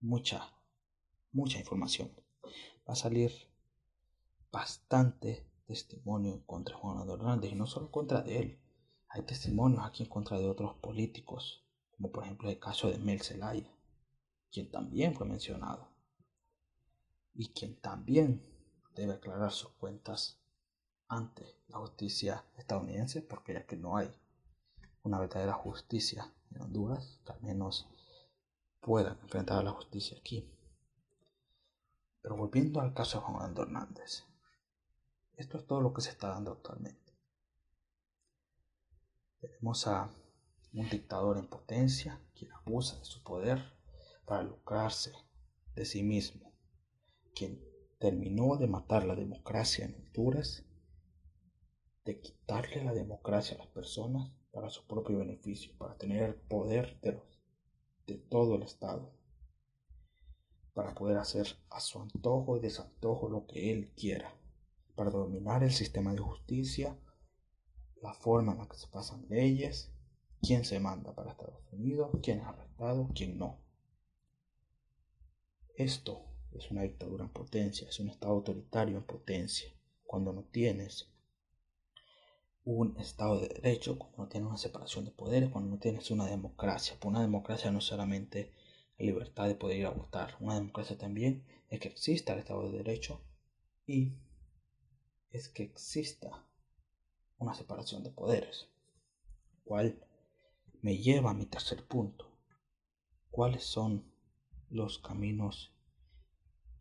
mucha, 0.00 0.52
mucha 1.32 1.58
información. 1.58 2.10
Va 2.86 2.92
a 2.92 2.96
salir 2.96 3.32
bastante 4.52 5.46
testimonio 5.66 6.42
contra 6.46 6.76
Juan 6.76 6.98
Orlando 6.98 7.14
Hernández 7.14 7.52
y 7.52 7.54
no 7.54 7.66
solo 7.66 7.90
contra 7.90 8.20
él. 8.20 8.60
Hay 9.08 9.22
testimonios 9.22 9.84
aquí 9.84 10.02
en 10.02 10.10
contra 10.10 10.38
de 10.38 10.48
otros 10.48 10.74
políticos, 10.76 11.64
como 11.96 12.10
por 12.10 12.24
ejemplo 12.24 12.50
el 12.50 12.58
caso 12.58 12.90
de 12.90 12.98
Mel 12.98 13.22
Zelaya, 13.22 13.72
quien 14.50 14.70
también 14.70 15.14
fue 15.14 15.26
mencionado 15.26 15.88
y 17.34 17.48
quien 17.48 17.80
también 17.80 18.53
debe 18.94 19.14
aclarar 19.14 19.50
sus 19.52 19.70
cuentas 19.72 20.38
ante 21.08 21.44
la 21.68 21.78
justicia 21.78 22.44
estadounidense, 22.56 23.22
porque 23.22 23.54
ya 23.54 23.66
que 23.66 23.76
no 23.76 23.96
hay 23.96 24.10
una 25.02 25.18
verdadera 25.18 25.52
justicia 25.52 26.32
en 26.50 26.62
Honduras, 26.62 27.20
al 27.26 27.40
menos 27.42 27.88
puedan 28.80 29.18
enfrentar 29.20 29.58
a 29.58 29.62
la 29.62 29.72
justicia 29.72 30.16
aquí. 30.18 30.50
Pero 32.22 32.36
volviendo 32.36 32.80
al 32.80 32.94
caso 32.94 33.18
de 33.18 33.24
Juan 33.24 33.36
Orlando 33.36 33.62
Hernández, 33.62 34.24
esto 35.36 35.58
es 35.58 35.66
todo 35.66 35.80
lo 35.80 35.92
que 35.92 36.00
se 36.00 36.10
está 36.10 36.28
dando 36.28 36.52
actualmente. 36.52 37.12
Tenemos 39.40 39.86
a 39.86 40.10
un 40.72 40.88
dictador 40.88 41.36
en 41.36 41.48
potencia 41.48 42.20
quien 42.34 42.52
abusa 42.52 42.98
de 42.98 43.04
su 43.04 43.22
poder 43.22 43.62
para 44.24 44.42
lucrarse 44.42 45.12
de 45.74 45.84
sí 45.84 46.02
mismo, 46.02 46.52
terminó 48.04 48.58
de 48.58 48.66
matar 48.66 49.06
la 49.06 49.14
democracia 49.14 49.86
en 49.86 49.94
Honduras, 49.94 50.62
de 52.04 52.20
quitarle 52.20 52.84
la 52.84 52.92
democracia 52.92 53.56
a 53.56 53.60
las 53.60 53.68
personas 53.68 54.30
para 54.52 54.68
su 54.68 54.86
propio 54.86 55.20
beneficio, 55.20 55.72
para 55.78 55.96
tener 55.96 56.22
el 56.22 56.34
poder 56.34 57.00
de, 57.00 57.18
de 58.06 58.18
todo 58.18 58.56
el 58.56 58.62
Estado, 58.62 59.10
para 60.74 60.94
poder 60.94 61.16
hacer 61.16 61.46
a 61.70 61.80
su 61.80 61.98
antojo 61.98 62.58
y 62.58 62.60
desantojo 62.60 63.30
lo 63.30 63.46
que 63.46 63.72
él 63.72 63.94
quiera, 63.96 64.38
para 64.94 65.08
dominar 65.08 65.62
el 65.62 65.72
sistema 65.72 66.12
de 66.12 66.18
justicia, 66.18 66.98
la 68.02 68.12
forma 68.12 68.52
en 68.52 68.58
la 68.58 68.68
que 68.68 68.76
se 68.76 68.88
pasan 68.88 69.24
leyes, 69.30 69.94
quién 70.42 70.66
se 70.66 70.78
manda 70.78 71.14
para 71.14 71.30
Estados 71.30 71.64
Unidos, 71.72 72.10
quién 72.22 72.40
es 72.40 72.46
arrestado, 72.46 73.08
quién 73.14 73.38
no. 73.38 73.62
Esto 75.74 76.33
es 76.58 76.70
una 76.70 76.82
dictadura 76.82 77.24
en 77.24 77.30
potencia, 77.30 77.88
es 77.88 77.98
un 78.00 78.08
Estado 78.08 78.32
autoritario 78.32 78.98
en 78.98 79.04
potencia, 79.04 79.68
cuando 80.04 80.32
no 80.32 80.44
tienes 80.44 81.10
un 82.64 82.96
Estado 82.98 83.40
de 83.40 83.48
Derecho, 83.48 83.98
cuando 83.98 84.18
no 84.18 84.28
tienes 84.28 84.48
una 84.48 84.58
separación 84.58 85.04
de 85.04 85.10
poderes, 85.10 85.50
cuando 85.50 85.70
no 85.70 85.78
tienes 85.78 86.10
una 86.10 86.26
democracia. 86.26 86.98
Por 86.98 87.10
una 87.10 87.20
democracia 87.20 87.70
no 87.70 87.80
solamente 87.80 88.52
la 88.98 89.06
libertad 89.06 89.48
de 89.48 89.54
poder 89.54 89.78
ir 89.78 89.86
a 89.86 89.90
votar, 89.90 90.36
una 90.40 90.54
democracia 90.54 90.96
también 90.96 91.44
es 91.68 91.80
que 91.80 91.88
exista 91.88 92.32
el 92.32 92.38
Estado 92.38 92.70
de 92.70 92.78
Derecho 92.78 93.20
y 93.86 94.14
es 95.30 95.48
que 95.48 95.64
exista 95.64 96.46
una 97.38 97.54
separación 97.54 98.04
de 98.04 98.10
poderes, 98.10 98.68
cual 99.64 100.00
me 100.80 100.96
lleva 100.96 101.30
a 101.30 101.34
mi 101.34 101.46
tercer 101.46 101.84
punto. 101.86 102.30
¿Cuáles 103.30 103.64
son 103.64 104.12
los 104.70 104.98
caminos 104.98 105.73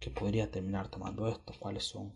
que 0.03 0.09
podría 0.09 0.51
terminar 0.51 0.89
tomando 0.89 1.27
esto? 1.29 1.53
¿Cuáles 1.57 1.85
son 1.85 2.13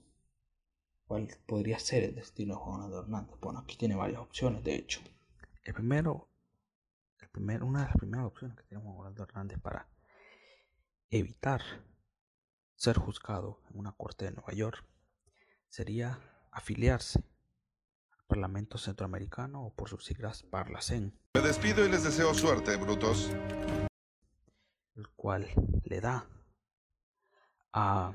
cuál 1.07 1.29
podría 1.45 1.79
ser 1.79 2.03
el 2.03 2.15
destino 2.15 2.55
de 2.55 2.59
Juan 2.59 2.93
Hernández. 2.93 3.39
Bueno, 3.39 3.59
aquí 3.59 3.77
tiene 3.77 3.95
varias 3.95 4.19
opciones, 4.19 4.63
de 4.63 4.75
hecho. 4.75 4.99
El 5.63 5.73
primero, 5.73 6.29
el 7.19 7.29
primer, 7.29 7.63
una 7.63 7.79
de 7.79 7.85
las 7.85 7.95
primeras 7.95 8.25
opciones 8.25 8.57
que 8.57 8.63
tiene 8.63 8.83
Juan 8.83 9.15
Hernández 9.17 9.59
para 9.59 9.87
evitar 11.09 11.61
ser 12.75 12.97
juzgado 12.97 13.61
en 13.71 13.79
una 13.79 13.93
corte 13.93 14.25
de 14.25 14.31
Nueva 14.31 14.53
York 14.53 14.83
sería 15.69 16.19
afiliarse 16.51 17.19
al 18.11 18.25
Parlamento 18.27 18.77
Centroamericano 18.77 19.65
o 19.65 19.73
por 19.73 19.89
sus 19.89 20.03
siglas 20.05 20.43
Parlacen. 20.43 21.17
Me 21.35 21.41
despido 21.41 21.85
y 21.85 21.89
les 21.89 22.03
deseo 22.03 22.33
suerte, 22.33 22.75
brutos. 22.75 23.31
El 24.95 25.07
cual 25.15 25.47
le 25.83 26.01
da 26.01 26.27
a 27.79 28.11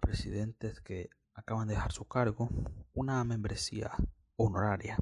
presidentes 0.00 0.80
que 0.82 1.08
acaban 1.32 1.66
de 1.66 1.74
dejar 1.74 1.92
su 1.92 2.06
cargo 2.06 2.50
una 2.92 3.24
membresía 3.24 3.92
honoraria. 4.36 4.98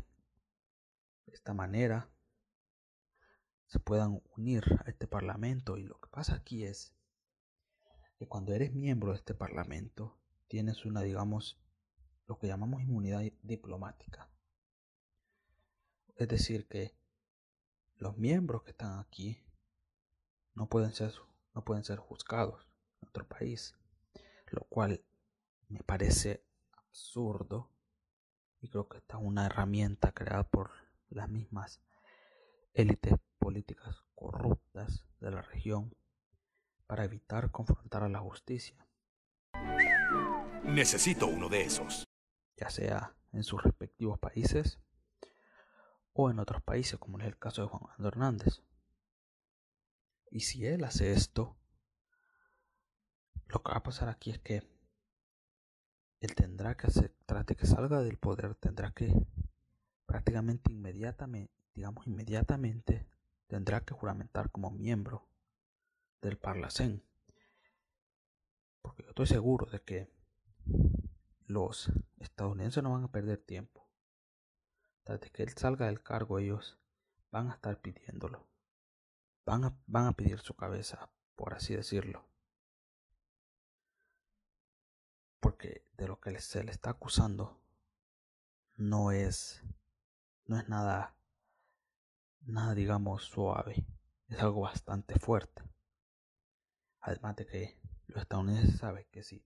De 1.27 1.33
esta 1.33 1.55
manera 1.55 2.09
se 3.67 3.81
puedan 3.81 4.23
unir 4.37 4.65
a 4.85 4.91
este 4.91 5.09
parlamento 5.09 5.77
y 5.77 5.85
lo 5.85 5.99
que 5.99 6.09
pasa 6.09 6.37
aquí 6.37 6.65
es 6.65 6.95
que 8.17 8.29
cuando 8.29 8.53
eres 8.53 8.73
miembro 8.73 9.11
de 9.11 9.19
este 9.19 9.35
parlamento 9.35 10.17
tienes 10.47 10.85
una 10.85 11.03
digamos 11.03 11.59
lo 12.29 12.39
que 12.39 12.47
llamamos 12.47 12.83
inmunidad 12.83 13.23
diplomática. 13.43 14.31
Es 16.15 16.29
decir 16.29 16.69
que 16.69 16.95
los 17.97 18.17
miembros 18.17 18.63
que 18.63 18.71
están 18.71 19.01
aquí 19.01 19.43
no 20.55 20.69
pueden 20.69 20.93
ser 20.93 21.13
no 21.59 21.65
pueden 21.65 21.83
ser 21.83 21.99
juzgados 21.99 22.69
en 23.03 23.09
otro 23.09 23.27
país 23.27 23.75
lo 24.53 24.63
cual 24.63 25.05
me 25.69 25.83
parece 25.83 26.45
absurdo 26.73 27.69
y 28.61 28.69
creo 28.69 28.89
que 28.89 28.99
esta 28.99 29.19
es 29.19 29.25
una 29.25 29.47
herramienta 29.47 30.13
creada 30.13 30.45
por 30.45 30.71
las 31.11 31.29
mismas 31.29 31.81
élites 32.75 33.15
políticas 33.41 34.05
corruptas 34.15 35.05
de 35.19 35.33
la 35.33 35.43
región 35.43 35.93
para 36.87 37.05
evitar 37.05 37.51
confrontar 37.51 38.05
a 38.05 38.09
la 38.09 38.21
justicia. 38.21 38.87
Necesito 40.63 41.27
uno 41.27 41.49
de 41.49 41.63
esos. 41.63 42.05
Ya 42.57 42.71
sea 42.71 43.17
en 43.33 43.43
sus 43.43 43.61
respectivos 43.63 44.19
países 44.21 44.79
o 46.13 46.31
en 46.31 46.39
otros 46.39 46.63
países, 46.63 47.01
como 47.01 47.19
es 47.19 47.27
el 47.27 47.37
caso 47.37 47.63
de 47.63 47.69
Juan 47.69 48.07
Hernández. 48.07 48.63
Y 50.31 50.41
si 50.41 50.67
él 50.67 50.85
hace 50.85 51.13
esto, 51.13 51.57
lo 53.47 53.63
que 53.63 53.73
va 53.73 53.79
a 53.79 53.83
pasar 53.83 54.09
aquí 54.09 54.31
es 54.31 54.39
que 54.39 54.63
él 56.21 56.35
tendrá 56.35 56.77
que 56.77 56.89
hacer, 56.89 57.15
tras 57.27 57.47
de 57.47 57.57
que 57.57 57.67
salga 57.67 58.01
del 58.01 58.19
poder, 58.19 58.55
tendrá 58.57 58.93
que 58.93 59.13
prácticamente 60.07 60.73
inmediatamente, 60.73 61.53
digamos 61.75 62.07
inmediatamente, 62.07 63.07
tendrá 63.47 63.85
que 63.85 63.95
juramentar 63.95 64.51
como 64.51 64.71
miembro 64.71 65.29
del 66.21 66.37
Parlacén. 66.37 67.03
Porque 68.83 69.03
yo 69.05 69.11
estoy 69.11 69.27
seguro 69.27 69.67
de 69.67 69.81
que 69.83 70.11
los 71.47 71.91
estadounidenses 72.19 72.83
no 72.83 72.93
van 72.93 73.05
a 73.05 73.13
perder 73.13 73.39
tiempo. 73.39 73.89
Tras 75.05 75.21
de 75.21 75.31
que 75.31 75.43
él 75.43 75.51
salga 75.57 75.87
del 75.87 76.03
cargo, 76.03 76.39
ellos 76.39 76.79
van 77.31 77.51
a 77.51 77.55
estar 77.55 77.81
pidiéndolo. 77.81 78.47
Van 79.49 79.65
a, 79.65 79.75
van 79.87 80.07
a 80.07 80.13
pedir 80.13 80.39
su 80.41 80.55
cabeza, 80.55 81.11
por 81.35 81.55
así 81.55 81.75
decirlo. 81.75 82.29
porque 85.41 85.85
de 85.97 86.09
lo 86.09 86.21
que 86.21 86.39
se 86.41 86.63
le 86.65 86.71
está 86.71 86.91
acusando 86.91 87.61
no 88.77 89.13
es 89.13 89.63
no 90.47 90.59
es 90.59 90.69
nada 90.69 91.15
nada 92.43 92.75
digamos 92.75 93.25
suave 93.25 93.87
es 94.29 94.39
algo 94.41 94.63
bastante 94.63 95.19
fuerte 95.19 95.63
además 97.01 97.37
de 97.37 97.47
que 97.47 97.81
los 98.07 98.23
estadounidenses 98.23 98.79
saben 98.79 99.07
que 99.11 99.23
si 99.23 99.45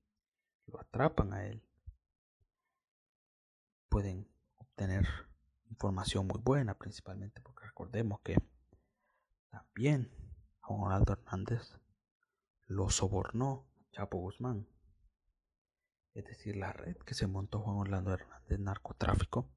lo 0.66 0.80
atrapan 0.80 1.32
a 1.32 1.46
él 1.46 1.62
pueden 3.88 4.28
obtener 4.56 5.06
información 5.70 6.26
muy 6.26 6.40
buena 6.40 6.74
principalmente 6.74 7.40
porque 7.40 7.66
recordemos 7.66 8.20
que 8.20 8.36
también 9.52 10.10
Juan 10.60 10.80
Ronaldo 10.80 11.12
Hernández 11.12 11.78
lo 12.66 12.90
sobornó 12.90 13.64
Chapo 13.92 14.18
Guzmán 14.18 14.66
es 16.14 16.24
decir, 16.26 16.56
la 16.56 16.72
red 16.72 16.96
que 16.98 17.14
se 17.14 17.26
montó 17.26 17.60
Juan 17.60 17.76
Orlando 17.76 18.12
Hernández 18.12 18.58
narcotráfico, 18.58 19.50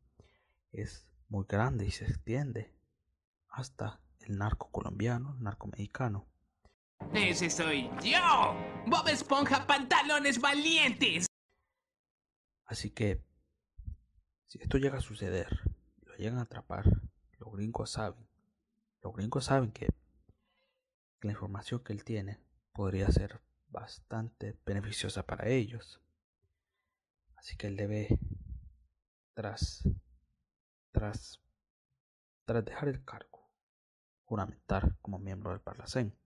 es 0.72 1.06
muy 1.28 1.46
grande 1.48 1.86
y 1.86 1.92
se 1.92 2.06
extiende 2.06 2.74
hasta 3.50 4.00
el 4.20 4.38
narco 4.38 4.72
colombiano, 4.72 5.36
el 5.38 5.44
narco 5.44 5.68
mexicano. 5.68 6.28
Ese 7.14 7.50
soy 7.50 7.90
yo, 8.02 8.56
Bob 8.88 9.08
Esponja 9.10 9.68
Pantalones 9.68 10.40
Valientes. 10.40 11.28
Así 12.66 12.90
que, 12.90 13.22
si 14.48 14.60
esto 14.60 14.78
llega 14.78 14.98
a 15.00 15.02
suceder, 15.02 15.48
lo 16.04 16.16
llegan 16.16 16.40
a 16.40 16.44
atrapar, 16.44 16.86
los 17.38 17.54
gringos 17.54 17.92
saben, 17.92 18.26
los 19.06 19.14
gringos 19.14 19.46
saben 19.46 19.72
que 19.72 19.88
la 21.22 21.32
información 21.32 21.84
que 21.84 21.94
él 21.94 22.04
tiene 22.04 22.40
podría 22.74 23.08
ser 23.12 23.40
bastante 23.68 24.60
beneficiosa 24.66 25.28
para 25.28 25.48
ellos. 25.48 26.02
Así 27.36 27.56
que 27.56 27.68
él 27.68 27.78
debe, 27.78 28.18
tras, 29.36 29.88
tras, 30.92 31.40
tras 32.46 32.66
dejar 32.66 32.90
el 32.90 33.06
cargo, 33.06 33.48
juramentar 34.24 34.98
como 35.04 35.20
miembro 35.20 35.52
del 35.52 35.62
Parlacén. 35.62 36.18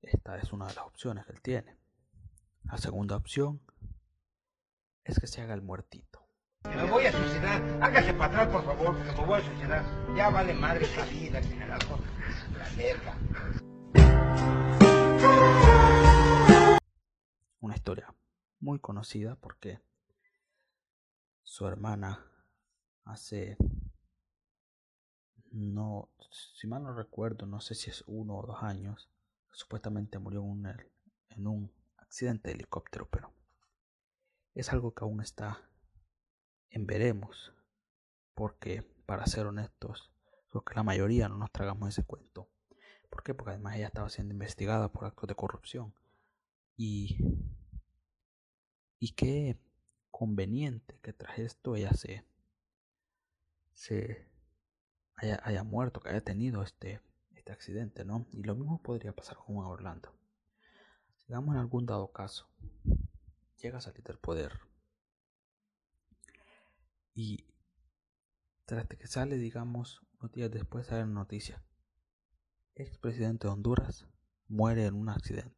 Esta 0.00 0.38
es 0.38 0.52
una 0.52 0.68
de 0.68 0.74
las 0.74 0.84
opciones 0.84 1.26
que 1.26 1.32
él 1.32 1.42
tiene. 1.42 1.76
La 2.62 2.78
segunda 2.78 3.16
opción 3.16 3.60
es 5.02 5.18
que 5.18 5.26
se 5.26 5.40
haga 5.40 5.54
el 5.54 5.62
muertito. 5.62 6.17
Me 6.64 6.90
voy 6.90 7.06
a 7.06 7.12
suicidar. 7.12 7.62
Hágase 7.82 8.12
para 8.14 8.26
atrás, 8.26 8.48
por 8.48 8.64
favor, 8.64 8.96
que 8.96 9.12
me 9.12 9.26
voy 9.26 9.40
a 9.40 9.44
suicidar. 9.44 9.84
Ya 10.16 10.30
vale 10.30 10.54
madre 10.54 10.84
esta 10.84 11.04
vida, 11.06 11.40
general. 11.42 11.80
La 12.56 12.68
verga. 12.76 13.14
Una 17.60 17.74
historia 17.74 18.14
muy 18.60 18.78
conocida 18.80 19.36
porque 19.36 19.80
su 21.42 21.66
hermana 21.66 22.24
hace 23.04 23.56
no 25.50 26.10
si 26.30 26.66
mal 26.66 26.82
no 26.82 26.92
recuerdo 26.94 27.46
no 27.46 27.60
sé 27.60 27.74
si 27.74 27.88
es 27.88 28.04
uno 28.06 28.36
o 28.36 28.46
dos 28.46 28.62
años 28.62 29.08
supuestamente 29.52 30.18
murió 30.18 30.40
en 30.40 30.46
un, 30.50 30.66
en 31.30 31.46
un 31.46 31.72
accidente 31.96 32.50
de 32.50 32.56
helicóptero 32.56 33.08
pero 33.10 33.32
es 34.54 34.70
algo 34.72 34.92
que 34.92 35.04
aún 35.04 35.22
está 35.22 35.68
en 36.70 36.86
veremos 36.86 37.52
porque 38.34 38.82
para 39.06 39.26
ser 39.26 39.46
honestos 39.46 40.10
creo 40.50 40.64
que 40.64 40.74
la 40.74 40.82
mayoría 40.82 41.28
no 41.28 41.36
nos 41.36 41.52
tragamos 41.52 41.88
ese 41.88 42.04
cuento 42.04 42.48
¿por 43.10 43.22
qué? 43.22 43.34
porque 43.34 43.50
además 43.52 43.76
ella 43.76 43.86
estaba 43.86 44.08
siendo 44.08 44.32
investigada 44.32 44.92
por 44.92 45.04
actos 45.04 45.28
de 45.28 45.34
corrupción 45.34 45.94
y 46.76 47.18
y 48.98 49.12
qué 49.12 49.58
conveniente 50.10 50.98
que 51.00 51.12
tras 51.12 51.38
esto 51.38 51.76
ella 51.76 51.92
se, 51.92 52.24
se 53.72 54.26
haya, 55.16 55.40
haya, 55.44 55.62
muerto, 55.62 56.00
que 56.00 56.08
haya 56.08 56.20
tenido 56.24 56.62
este, 56.62 57.00
este 57.36 57.52
accidente, 57.52 58.04
¿no? 58.04 58.26
Y 58.32 58.42
lo 58.42 58.54
mismo 58.56 58.82
podría 58.82 59.14
pasar 59.14 59.36
con 59.36 59.56
Orlando. 59.58 60.12
Digamos 61.26 61.54
en 61.54 61.60
algún 61.60 61.86
dado 61.86 62.10
caso, 62.10 62.48
llega 63.62 63.78
a 63.78 63.82
salir 63.82 64.02
del 64.02 64.18
poder 64.18 64.58
y 67.14 67.46
tras 68.64 68.86
que 68.86 69.06
sale, 69.06 69.38
digamos, 69.38 70.02
unos 70.20 70.32
días 70.32 70.50
después 70.50 70.86
sale 70.86 71.04
una 71.04 71.20
noticia. 71.20 71.64
Expresidente 72.74 73.46
de 73.46 73.52
Honduras 73.52 74.06
muere 74.46 74.86
en 74.86 74.94
un 74.94 75.08
accidente. 75.08 75.56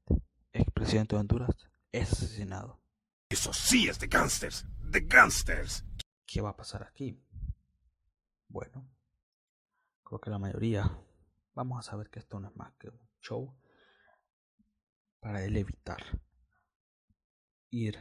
Expresidente 0.53 1.17
de 1.17 1.21
Honduras 1.21 1.69
es 1.93 2.13
asesinado. 2.13 2.81
Eso 3.29 3.53
sí 3.53 3.89
es 3.89 3.99
de 3.99 4.07
gangsters, 4.07 4.67
de 4.81 5.01
gangsters. 5.01 5.85
¿Qué 6.27 6.41
va 6.41 6.51
a 6.51 6.57
pasar 6.57 6.83
aquí? 6.83 7.23
Bueno, 8.49 8.89
creo 10.03 10.21
que 10.21 10.31
la 10.31 10.39
mayoría 10.39 10.99
vamos 11.55 11.79
a 11.79 11.91
saber 11.91 12.11
que 12.11 12.19
esto 12.19 12.41
no 12.41 12.49
es 12.49 12.57
más 12.57 12.73
que 12.75 12.89
un 12.89 13.01
show 13.21 13.57
para 15.21 15.45
él 15.45 15.57
evitar 15.57 16.03
ir 17.71 17.99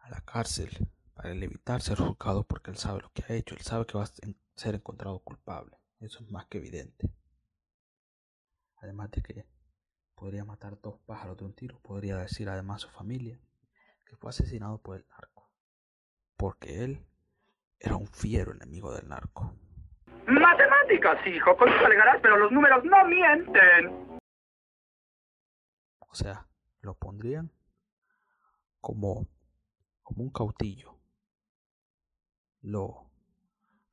a 0.00 0.10
la 0.10 0.20
cárcel, 0.20 0.90
para 1.20 1.34
él 1.34 1.42
evitar 1.42 1.82
ser 1.82 1.98
juzgado 1.98 2.44
porque 2.44 2.70
él 2.70 2.78
sabe 2.78 3.02
lo 3.02 3.12
que 3.12 3.22
ha 3.28 3.36
hecho, 3.36 3.54
él 3.54 3.60
sabe 3.60 3.84
que 3.84 3.98
va 3.98 4.04
a 4.04 4.10
ser 4.54 4.74
encontrado 4.74 5.18
culpable. 5.18 5.76
Eso 6.00 6.24
es 6.24 6.30
más 6.30 6.46
que 6.46 6.56
evidente. 6.56 7.10
Además 8.76 9.10
de 9.10 9.22
que 9.22 9.46
podría 10.14 10.46
matar 10.46 10.80
dos 10.80 10.98
pájaros 11.00 11.36
de 11.36 11.44
un 11.44 11.54
tiro, 11.54 11.78
podría 11.80 12.16
decir 12.16 12.48
además 12.48 12.76
a 12.76 12.88
su 12.88 12.90
familia 12.94 13.38
que 14.06 14.16
fue 14.16 14.30
asesinado 14.30 14.78
por 14.78 14.96
el 14.96 15.06
narco, 15.08 15.52
porque 16.38 16.84
él 16.84 17.06
era 17.78 17.96
un 17.96 18.06
fiero 18.06 18.52
enemigo 18.52 18.90
del 18.94 19.06
narco. 19.06 19.54
Matemáticas, 20.26 21.26
hijo, 21.26 21.54
con 21.54 21.68
eso 21.68 21.84
alegarás, 21.84 22.18
pero 22.22 22.38
los 22.38 22.50
números 22.50 22.82
no 22.84 23.04
mienten. 23.04 24.18
O 25.98 26.14
sea, 26.14 26.46
lo 26.80 26.94
pondrían 26.94 27.52
como, 28.80 29.28
como 30.02 30.22
un 30.22 30.30
cautillo. 30.30 30.99
Lo, 32.62 33.10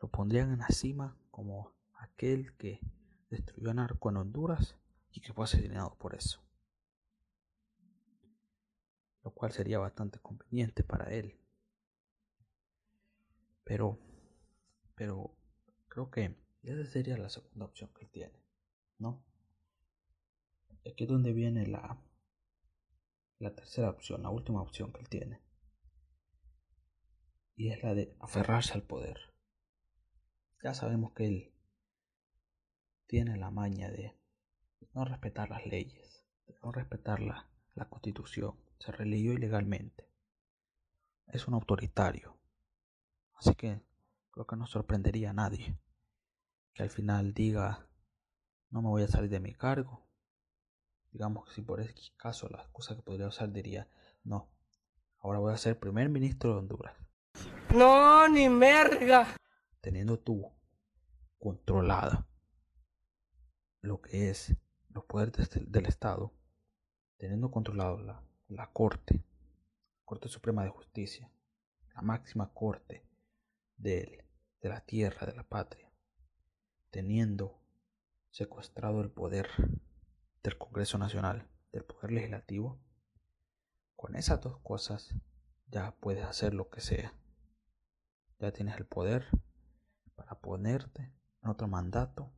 lo 0.02 0.10
pondrían 0.10 0.52
en 0.52 0.60
la 0.60 0.70
cima 0.70 1.18
como 1.32 1.74
aquel 1.94 2.56
que 2.58 2.80
destruyó 3.30 3.72
a 3.72 3.74
narco 3.74 4.10
en 4.10 4.18
Honduras 4.18 4.76
y 5.12 5.22
que 5.22 5.34
fue 5.34 5.46
asesinado 5.46 5.96
por 5.98 6.16
eso 6.16 6.48
lo 9.28 9.34
cual 9.34 9.52
sería 9.52 9.78
bastante 9.78 10.20
conveniente 10.20 10.86
para 10.86 11.14
él. 11.14 11.38
Pero, 13.66 14.00
pero 14.96 15.36
creo 15.90 16.10
que 16.10 16.34
esa 16.64 16.90
sería 16.90 17.18
la 17.18 17.28
segunda 17.28 17.66
opción 17.66 17.90
que 17.94 18.06
él 18.06 18.10
tiene, 18.10 18.42
¿no? 19.00 19.22
Aquí 20.90 21.04
es 21.04 21.10
donde 21.10 21.34
viene 21.34 21.68
la, 21.68 22.02
la 23.40 23.54
tercera 23.54 23.90
opción, 23.90 24.24
la 24.24 24.30
última 24.30 24.62
opción 24.62 24.94
que 24.94 25.02
él 25.02 25.10
tiene. 25.10 25.42
Y 27.58 27.72
es 27.72 27.82
la 27.82 27.96
de 27.96 28.16
aferrarse 28.20 28.76
al 28.76 28.84
poder. 28.84 29.18
Ya 30.64 30.76
sabemos 30.76 31.12
que 31.14 31.26
él 31.26 31.54
tiene 33.08 33.36
la 33.36 33.50
maña 33.50 33.90
de 33.90 34.16
no 34.94 35.06
respetar 35.06 35.50
las 35.50 35.66
leyes, 35.66 36.24
de 36.46 36.56
no 36.62 36.72
respetar 36.72 37.20
la, 37.20 37.50
la 37.74 37.90
constitución, 37.90 38.56
se 38.78 38.92
religió 38.92 39.34
ilegalmente. 39.34 40.08
Es 41.26 41.48
un 41.48 41.56
autoritario. 41.56 42.38
Así 43.34 43.56
que 43.56 43.82
creo 44.30 44.46
que 44.46 44.56
no 44.56 44.68
sorprendería 44.68 45.32
a 45.32 45.34
nadie 45.34 45.80
que 46.76 46.84
al 46.84 46.92
final 46.92 47.34
diga 47.34 47.88
no 48.70 48.84
me 48.84 48.90
voy 48.90 49.02
a 49.02 49.08
salir 49.08 49.32
de 49.32 49.40
mi 49.40 49.56
cargo. 49.56 50.08
Digamos 51.12 51.48
que 51.48 51.56
si 51.56 51.64
por 51.64 51.82
ese 51.82 51.96
caso 52.18 52.50
la 52.50 52.62
excusa 52.62 52.96
que 52.96 53.02
podría 53.02 53.28
usar 53.28 53.52
diría 53.52 53.90
no, 54.24 54.52
ahora 55.18 55.40
voy 55.40 55.54
a 55.54 55.58
ser 55.58 55.80
primer 55.80 56.10
ministro 56.10 56.54
de 56.54 56.60
Honduras. 56.60 57.07
No, 57.74 58.28
ni 58.30 58.50
merga. 58.50 59.36
Teniendo 59.82 60.18
tú 60.20 60.50
controlada 61.38 62.28
lo 63.82 64.02
que 64.02 64.30
es 64.30 64.56
los 64.90 65.06
poderes 65.06 65.50
del 65.54 65.86
Estado, 65.86 66.34
teniendo 67.18 67.52
controlado 67.52 68.00
la, 68.00 68.24
la 68.48 68.72
Corte, 68.72 69.24
Corte 70.06 70.30
Suprema 70.30 70.64
de 70.64 70.70
Justicia, 70.70 71.30
la 71.94 72.02
máxima 72.02 72.54
Corte 72.54 73.06
de 73.78 74.24
la 74.62 74.82
tierra, 74.82 75.28
de 75.28 75.36
la 75.36 75.44
patria, 75.44 75.92
teniendo 76.90 77.62
secuestrado 78.32 79.02
el 79.02 79.12
poder 79.12 79.50
del 80.42 80.58
Congreso 80.58 80.98
Nacional, 80.98 81.48
del 81.72 81.84
Poder 81.84 82.12
Legislativo, 82.12 82.80
con 83.96 84.16
esas 84.16 84.42
dos 84.42 84.58
cosas 84.60 85.14
ya 85.68 85.96
puedes 86.00 86.24
hacer 86.24 86.54
lo 86.54 86.70
que 86.70 86.82
sea. 86.82 87.14
Ya 88.40 88.52
tienes 88.52 88.78
el 88.78 88.86
poder 88.86 89.28
para 90.16 90.40
ponerte 90.40 91.14
en 91.42 91.50
otro 91.50 91.68
mandato 91.68 92.34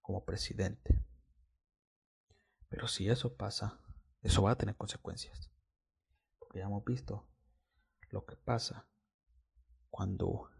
como 0.00 0.24
presidente. 0.24 1.02
Pero 2.68 2.88
si 2.88 3.08
eso 3.08 3.36
pasa, 3.36 3.80
eso 4.22 4.42
va 4.42 4.52
a 4.52 4.58
tener 4.58 4.76
consecuencias. 4.76 5.50
Porque 6.38 6.58
ya 6.58 6.66
hemos 6.66 6.84
visto 6.84 7.28
lo 8.10 8.24
que 8.24 8.36
pasa 8.36 8.88
cuando 9.90 10.50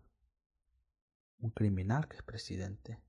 un 1.38 1.50
criminal 1.50 2.08
que 2.08 2.16
es 2.16 2.22
presidente 2.22 3.02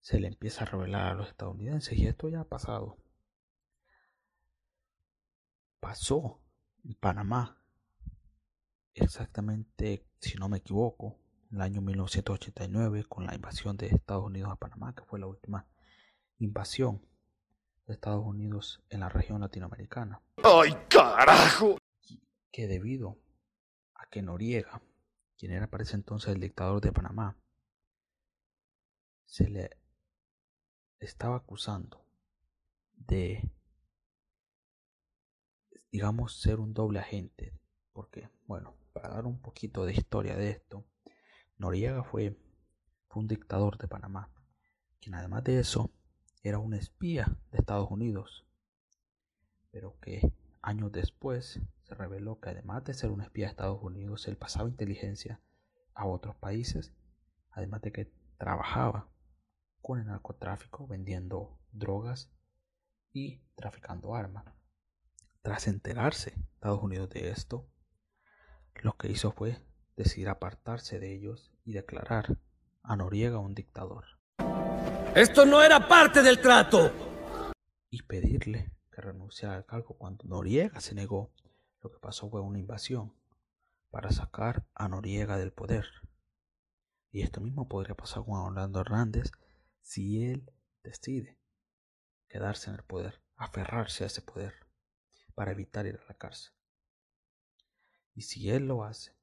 se 0.00 0.18
le 0.18 0.28
empieza 0.28 0.62
a 0.62 0.66
revelar 0.66 1.08
a 1.08 1.14
los 1.14 1.28
estadounidenses 1.28 1.98
y 1.98 2.06
esto 2.06 2.28
ya 2.28 2.40
ha 2.40 2.48
pasado. 2.48 2.96
Pasó 5.80 6.42
en 6.84 6.94
Panamá 6.94 7.62
exactamente, 8.94 10.06
si 10.20 10.36
no 10.38 10.48
me 10.48 10.58
equivoco, 10.58 11.18
en 11.50 11.56
el 11.56 11.62
año 11.62 11.80
1989 11.80 13.04
con 13.04 13.26
la 13.26 13.34
invasión 13.34 13.76
de 13.76 13.88
Estados 13.88 14.24
Unidos 14.24 14.50
a 14.52 14.56
Panamá, 14.56 14.94
que 14.94 15.04
fue 15.04 15.18
la 15.18 15.26
última 15.26 15.66
invasión 16.38 17.02
Estados 17.92 18.24
Unidos 18.24 18.82
en 18.88 19.00
la 19.00 19.08
región 19.08 19.40
latinoamericana. 19.40 20.22
¡Ay, 20.42 20.76
carajo! 20.88 21.78
Que 22.50 22.66
debido 22.66 23.18
a 23.94 24.06
que 24.06 24.22
Noriega, 24.22 24.82
quien 25.36 25.52
era 25.52 25.66
para 25.68 25.82
ese 25.82 25.96
entonces 25.96 26.34
el 26.34 26.40
dictador 26.40 26.80
de 26.80 26.92
Panamá, 26.92 27.36
se 29.26 29.48
le 29.48 29.70
estaba 30.98 31.36
acusando 31.36 32.04
de, 32.94 33.50
digamos, 35.92 36.40
ser 36.40 36.60
un 36.60 36.74
doble 36.74 36.98
agente 36.98 37.54
Porque, 37.92 38.28
bueno, 38.46 38.74
para 38.92 39.10
dar 39.10 39.26
un 39.26 39.40
poquito 39.40 39.84
de 39.84 39.92
historia 39.92 40.36
de 40.36 40.50
esto, 40.50 40.86
Noriega 41.58 42.04
fue, 42.04 42.38
fue 43.08 43.22
un 43.22 43.28
dictador 43.28 43.78
de 43.78 43.88
Panamá, 43.88 44.32
quien 45.00 45.14
además 45.14 45.44
de 45.44 45.60
eso 45.60 45.90
era 46.42 46.58
un 46.58 46.74
espía 46.74 47.36
de 47.50 47.58
Estados 47.58 47.90
Unidos, 47.90 48.46
pero 49.70 49.98
que 50.00 50.32
años 50.62 50.92
después 50.92 51.60
se 51.82 51.94
reveló 51.94 52.40
que 52.40 52.50
además 52.50 52.84
de 52.84 52.94
ser 52.94 53.10
un 53.10 53.20
espía 53.20 53.46
de 53.46 53.50
Estados 53.50 53.82
Unidos, 53.82 54.26
él 54.28 54.36
pasaba 54.36 54.68
inteligencia 54.68 55.40
a 55.94 56.06
otros 56.06 56.36
países, 56.36 56.92
además 57.50 57.82
de 57.82 57.92
que 57.92 58.12
trabajaba 58.38 59.08
con 59.82 59.98
el 59.98 60.06
narcotráfico, 60.06 60.86
vendiendo 60.86 61.58
drogas 61.72 62.30
y 63.12 63.42
traficando 63.54 64.14
armas. 64.14 64.44
Tras 65.42 65.66
enterarse 65.66 66.34
Estados 66.54 66.82
Unidos 66.82 67.10
de 67.10 67.30
esto, 67.30 67.68
lo 68.76 68.96
que 68.96 69.08
hizo 69.08 69.32
fue 69.32 69.58
decidir 69.96 70.28
apartarse 70.28 70.98
de 70.98 71.12
ellos 71.12 71.52
y 71.64 71.72
declarar 71.72 72.38
a 72.82 72.96
Noriega 72.96 73.38
un 73.38 73.54
dictador. 73.54 74.04
¡Esto 75.14 75.44
no 75.44 75.62
era 75.62 75.88
parte 75.88 76.22
del 76.22 76.40
trato! 76.40 76.92
Y 77.90 78.02
pedirle 78.02 78.72
que 78.90 79.00
renunciara 79.00 79.56
al 79.56 79.66
cargo 79.66 79.96
cuando 79.96 80.24
Noriega 80.24 80.80
se 80.80 80.94
negó. 80.94 81.32
Lo 81.82 81.90
que 81.90 81.98
pasó 81.98 82.30
fue 82.30 82.40
una 82.40 82.58
invasión 82.58 83.12
para 83.90 84.10
sacar 84.12 84.64
a 84.74 84.88
Noriega 84.88 85.36
del 85.36 85.52
poder. 85.52 85.86
Y 87.12 87.22
esto 87.22 87.40
mismo 87.40 87.68
podría 87.68 87.94
pasar 87.94 88.24
con 88.24 88.38
Orlando 88.38 88.80
Hernández 88.80 89.32
si 89.82 90.24
él 90.24 90.50
decide 90.82 91.38
quedarse 92.28 92.70
en 92.70 92.76
el 92.76 92.84
poder, 92.84 93.20
aferrarse 93.36 94.04
a 94.04 94.06
ese 94.06 94.22
poder 94.22 94.54
para 95.34 95.52
evitar 95.52 95.86
ir 95.86 95.98
a 96.02 96.06
la 96.06 96.14
cárcel. 96.14 96.52
Y 98.14 98.22
si 98.22 98.50
él 98.50 98.66
lo 98.66 98.84
hace, 98.84 99.16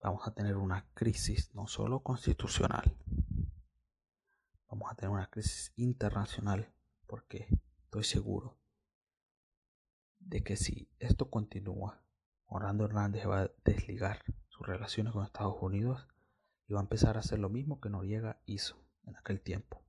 vamos 0.00 0.26
a 0.26 0.34
tener 0.34 0.56
una 0.56 0.86
crisis 0.94 1.54
no 1.54 1.66
solo 1.66 2.00
constitucional, 2.00 2.96
vamos 4.68 4.90
a 4.90 4.94
tener 4.94 5.10
una 5.10 5.30
crisis 5.30 5.72
internacional, 5.76 6.72
porque 7.06 7.48
estoy 7.84 8.04
seguro 8.04 8.58
de 10.20 10.42
que 10.42 10.56
si 10.56 10.88
esto 10.98 11.30
continúa, 11.30 12.02
Orlando 12.46 12.84
Hernández 12.84 13.26
va 13.26 13.42
a 13.42 13.50
desligar 13.64 14.22
sus 14.48 14.66
relaciones 14.66 15.12
con 15.12 15.24
Estados 15.24 15.56
Unidos 15.60 16.06
y 16.68 16.72
va 16.72 16.80
a 16.80 16.82
empezar 16.82 17.16
a 17.16 17.20
hacer 17.20 17.38
lo 17.38 17.48
mismo 17.48 17.80
que 17.80 17.90
Noriega 17.90 18.40
hizo 18.46 18.76
en 19.06 19.16
aquel 19.16 19.40
tiempo, 19.40 19.82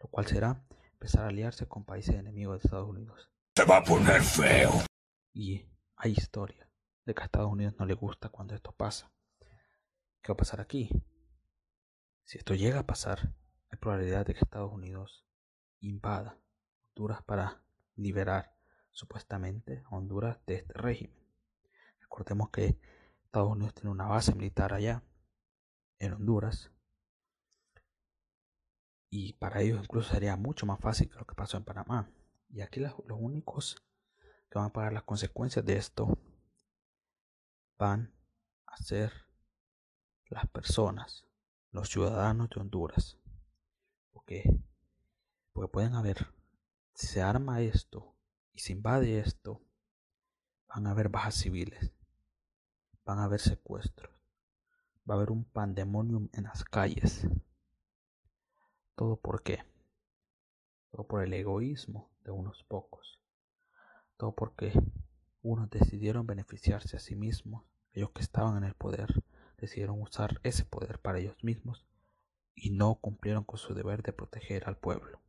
lo 0.00 0.08
cual 0.08 0.26
será 0.26 0.64
empezar 0.92 1.24
a 1.24 1.28
aliarse 1.28 1.66
con 1.66 1.84
países 1.84 2.16
enemigos 2.16 2.60
de 2.60 2.66
Estados 2.66 2.88
Unidos. 2.88 3.30
Se 3.54 3.64
va 3.64 3.78
a 3.78 3.84
poner 3.84 4.22
feo. 4.22 4.72
Y 5.32 5.66
hay 5.96 6.12
historia 6.12 6.65
de 7.06 7.14
que 7.14 7.22
a 7.22 7.24
Estados 7.24 7.50
Unidos 7.50 7.74
no 7.78 7.86
le 7.86 7.94
gusta 7.94 8.28
cuando 8.28 8.54
esto 8.54 8.72
pasa. 8.72 9.10
¿Qué 10.20 10.32
va 10.32 10.34
a 10.34 10.36
pasar 10.36 10.60
aquí? 10.60 10.90
Si 12.24 12.36
esto 12.36 12.54
llega 12.54 12.80
a 12.80 12.86
pasar, 12.86 13.32
hay 13.70 13.78
probabilidad 13.78 14.26
de 14.26 14.34
que 14.34 14.40
Estados 14.40 14.72
Unidos 14.72 15.24
invada 15.80 16.38
Honduras 16.94 17.22
para 17.22 17.62
liberar 17.94 18.56
supuestamente 18.90 19.84
Honduras 19.90 20.38
de 20.46 20.56
este 20.56 20.72
régimen. 20.74 21.16
Recordemos 22.00 22.50
que 22.50 22.78
Estados 23.24 23.52
Unidos 23.52 23.74
tiene 23.74 23.90
una 23.90 24.06
base 24.06 24.34
militar 24.34 24.72
allá, 24.72 25.02
en 25.98 26.12
Honduras, 26.12 26.72
y 29.10 29.34
para 29.34 29.60
ellos 29.62 29.80
incluso 29.82 30.12
sería 30.12 30.36
mucho 30.36 30.66
más 30.66 30.80
fácil 30.80 31.08
que 31.08 31.16
lo 31.16 31.26
que 31.26 31.34
pasó 31.34 31.56
en 31.56 31.64
Panamá. 31.64 32.10
Y 32.50 32.60
aquí 32.60 32.80
los, 32.80 32.94
únicos 33.08 33.76
que 34.50 34.58
van 34.58 34.66
a 34.66 34.72
pagar 34.72 34.92
las 34.92 35.04
consecuencias 35.04 35.64
de 35.64 35.76
esto 35.76 36.18
van 37.78 38.12
a 38.66 38.76
ser 38.76 39.12
las 40.28 40.46
personas, 40.48 41.26
los 41.70 41.88
ciudadanos 41.88 42.50
de 42.50 42.60
Honduras. 42.60 43.18
Porque, 44.12 44.60
porque 45.52 45.70
pueden 45.70 45.94
haber, 45.94 46.26
si 46.94 47.06
se 47.06 47.22
arma 47.22 47.60
esto 47.60 48.14
y 48.52 48.60
se 48.60 48.72
invade 48.72 49.18
esto, 49.18 49.62
van 50.68 50.86
a 50.86 50.90
haber 50.90 51.08
bajas 51.08 51.34
civiles, 51.34 51.92
van 53.04 53.18
a 53.18 53.24
haber 53.24 53.40
secuestros, 53.40 54.12
va 55.08 55.14
a 55.14 55.16
haber 55.16 55.30
un 55.30 55.44
pandemonium 55.44 56.28
en 56.32 56.44
las 56.44 56.64
calles. 56.64 57.26
¿Todo 58.94 59.16
por 59.16 59.42
qué? 59.42 59.62
Todo 60.90 61.06
por 61.06 61.22
el 61.22 61.32
egoísmo 61.34 62.10
de 62.24 62.30
unos 62.30 62.64
pocos. 62.64 63.20
Todo 64.16 64.34
porque 64.34 64.72
unos 65.46 65.70
decidieron 65.70 66.26
beneficiarse 66.26 66.96
a 66.96 67.00
sí 67.00 67.14
mismos, 67.14 67.64
ellos 67.92 68.10
que 68.10 68.22
estaban 68.22 68.56
en 68.56 68.64
el 68.64 68.74
poder 68.74 69.22
decidieron 69.58 70.02
usar 70.02 70.40
ese 70.42 70.64
poder 70.64 70.98
para 70.98 71.18
ellos 71.18 71.36
mismos 71.42 71.86
y 72.54 72.70
no 72.70 72.96
cumplieron 72.96 73.44
con 73.44 73.58
su 73.58 73.72
deber 73.72 74.02
de 74.02 74.12
proteger 74.12 74.64
al 74.66 74.76
pueblo, 74.76 75.22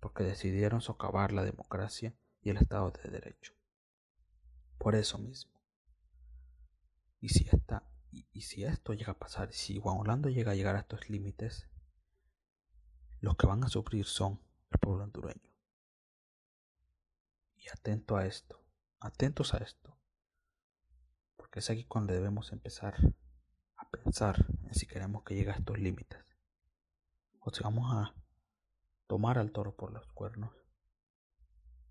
porque 0.00 0.22
decidieron 0.22 0.80
socavar 0.80 1.32
la 1.32 1.44
democracia 1.44 2.14
y 2.40 2.50
el 2.50 2.58
Estado 2.58 2.92
de 2.92 3.10
Derecho. 3.10 3.52
Por 4.78 4.94
eso 4.94 5.18
mismo. 5.18 5.60
Y 7.20 7.30
si, 7.30 7.48
esta, 7.48 7.82
y, 8.12 8.42
si 8.42 8.64
esto 8.64 8.94
llega 8.94 9.12
a 9.12 9.18
pasar, 9.18 9.52
si 9.52 9.78
Juan 9.78 9.98
Orlando 9.98 10.28
llega 10.28 10.52
a 10.52 10.54
llegar 10.54 10.76
a 10.76 10.80
estos 10.80 11.10
límites, 11.10 11.66
los 13.20 13.36
que 13.36 13.48
van 13.48 13.64
a 13.64 13.68
sufrir 13.68 14.04
son 14.04 14.40
el 14.70 14.78
pueblo 14.78 15.02
hondureño. 15.02 15.50
Y 17.56 17.68
atento 17.70 18.16
a 18.16 18.24
esto, 18.24 18.62
atentos 19.00 19.54
a 19.54 19.58
esto, 19.58 19.96
porque 21.36 21.60
es 21.60 21.70
aquí 21.70 21.84
cuando 21.84 22.12
debemos 22.12 22.52
empezar 22.52 22.94
a 23.76 23.88
pensar 23.90 24.46
en 24.64 24.74
si 24.74 24.86
queremos 24.86 25.22
que 25.24 25.34
llegue 25.34 25.50
a 25.50 25.56
estos 25.56 25.78
límites, 25.78 26.24
o 27.40 27.50
si 27.50 27.62
vamos 27.62 27.86
a 27.92 28.14
tomar 29.06 29.38
al 29.38 29.52
toro 29.52 29.74
por 29.74 29.92
los 29.92 30.06
cuernos 30.08 30.52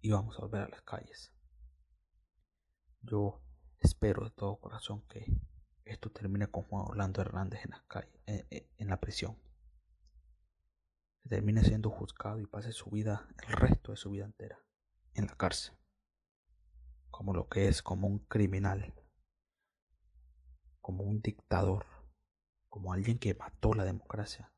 y 0.02 0.12
vamos 0.12 0.38
a 0.38 0.42
volver 0.42 0.62
a 0.62 0.70
las 0.70 0.82
calles. 0.82 1.34
Yo 3.02 3.42
espero 3.80 4.26
de 4.26 4.32
todo 4.32 4.60
corazón 4.60 5.02
que 5.08 5.26
esto 5.86 6.12
termine 6.12 6.48
con 6.48 6.64
Juan 6.64 6.86
Orlando 6.90 7.22
Hernández 7.22 7.64
en, 7.64 7.72
las 7.72 7.82
calles, 7.84 8.14
en 8.26 8.88
la 8.88 9.00
prisión. 9.00 9.38
Termine 11.28 11.64
siendo 11.64 11.90
juzgado 11.90 12.40
y 12.40 12.46
pase 12.46 12.72
su 12.72 12.90
vida, 12.90 13.28
el 13.48 13.54
resto 13.54 13.92
de 13.92 13.98
su 13.98 14.12
vida 14.12 14.26
entera, 14.26 14.60
en 15.14 15.28
la 15.28 15.36
cárcel, 15.36 15.77
como 17.18 17.34
lo 17.34 17.50
que 17.50 17.68
es, 17.68 17.82
como 17.82 18.08
un 18.08 18.20
criminal, 18.20 18.94
como 20.82 21.04
un 21.04 21.20
dictador, 21.20 21.84
como 22.70 22.94
alguien 22.94 23.18
que 23.18 23.34
mató 23.34 23.74
la 23.74 23.86
democracia, 23.86 24.54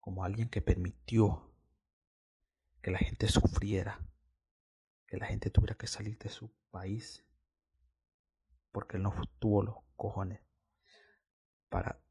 como 0.00 0.24
alguien 0.24 0.48
que 0.48 0.62
permitió 0.62 1.54
que 2.80 2.90
la 2.90 2.96
gente 2.96 3.28
sufriera, 3.28 4.00
que 5.06 5.18
la 5.18 5.26
gente 5.26 5.50
tuviera 5.50 5.74
que 5.74 5.86
salir 5.86 6.16
de 6.16 6.30
su 6.30 6.50
país, 6.70 7.22
porque 8.72 8.96
él 8.96 9.02
no 9.02 9.12
tuvo 9.38 9.62
los 9.62 9.76
cojones 9.94 10.40
para 11.68 12.02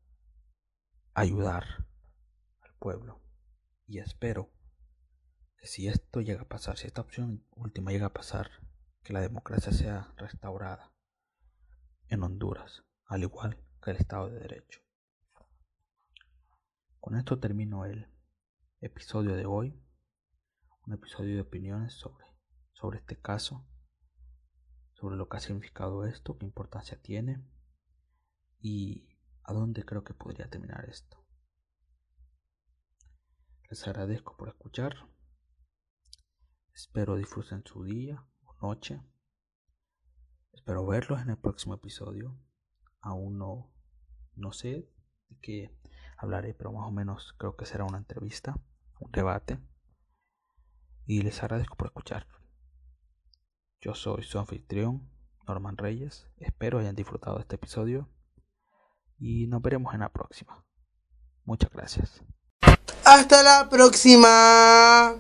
ayudar 1.16 1.64
al 2.62 2.76
pueblo. 2.76 3.24
Y 3.88 3.98
espero 3.98 4.54
que 5.58 5.66
si 5.66 5.88
esto 5.88 6.22
llega 6.22 6.44
a 6.44 6.48
pasar, 6.48 6.78
si 6.78 6.86
esta 6.86 7.02
opción 7.02 7.44
última 7.56 7.90
llega 7.90 8.06
a 8.06 8.14
pasar, 8.14 8.52
que 9.04 9.12
la 9.12 9.20
democracia 9.20 9.74
sea 9.74 10.14
restaurada 10.16 10.94
en 12.08 12.24
Honduras, 12.24 12.84
al 13.06 13.24
igual 13.24 13.62
que 13.82 13.92
el 13.92 13.98
Estado 13.98 14.30
de 14.30 14.40
Derecho. 14.40 14.80
Con 17.02 17.16
esto 17.18 17.38
termino 17.38 17.84
el 17.84 18.08
episodio 18.80 19.36
de 19.36 19.46
hoy, 19.46 19.78
un 20.88 20.94
episodio 20.94 21.36
de 21.36 21.42
opiniones 21.42 21.94
sobre, 21.94 22.26
sobre 22.72 23.00
este 23.00 23.20
caso, 23.20 23.68
sobre 24.94 25.18
lo 25.18 25.28
que 25.28 25.36
ha 25.36 25.42
significado 25.42 26.06
esto, 26.06 26.38
qué 26.38 26.46
importancia 26.46 27.02
tiene 27.02 27.46
y 28.60 29.10
a 29.44 29.52
dónde 29.52 29.84
creo 29.84 30.06
que 30.06 30.14
podría 30.14 30.50
terminar 30.50 30.86
esto. 30.90 31.18
Les 33.70 33.86
agradezco 33.86 34.38
por 34.38 34.48
escuchar. 34.48 35.10
Espero 36.74 37.18
disfruten 37.18 37.64
su 37.66 37.84
día 37.84 38.26
noche. 38.64 39.02
Espero 40.54 40.86
verlos 40.86 41.22
en 41.22 41.30
el 41.32 41.38
próximo 41.38 41.76
episodio. 41.76 42.40
Aún 43.02 43.38
no, 43.38 43.70
no 44.36 44.54
sé 44.54 44.90
de 45.28 45.38
qué 45.42 45.78
hablaré, 46.18 46.54
pero 46.54 46.72
más 46.72 46.88
o 46.88 46.92
menos 46.92 47.36
creo 47.38 47.58
que 47.58 47.66
será 47.66 47.84
una 47.84 47.98
entrevista, 47.98 48.58
un 49.00 49.12
debate. 49.12 49.60
Y 51.06 51.22
les 51.24 51.44
agradezco 51.44 51.76
por 51.76 51.88
escuchar. 51.88 52.26
Yo 53.82 53.94
soy 53.94 54.24
su 54.24 54.40
anfitrión, 54.40 55.12
Norman 55.46 55.76
Reyes. 55.76 56.28
Espero 56.38 56.80
hayan 56.80 56.96
disfrutado 56.96 57.36
de 57.36 57.42
este 57.42 57.56
episodio. 57.56 58.08
Y 59.20 59.48
nos 59.48 59.62
veremos 59.62 59.94
en 59.94 60.00
la 60.00 60.10
próxima. 60.10 60.66
Muchas 61.44 61.70
gracias. 61.70 62.24
Hasta 63.04 63.44
la 63.44 63.68
próxima. 63.70 65.20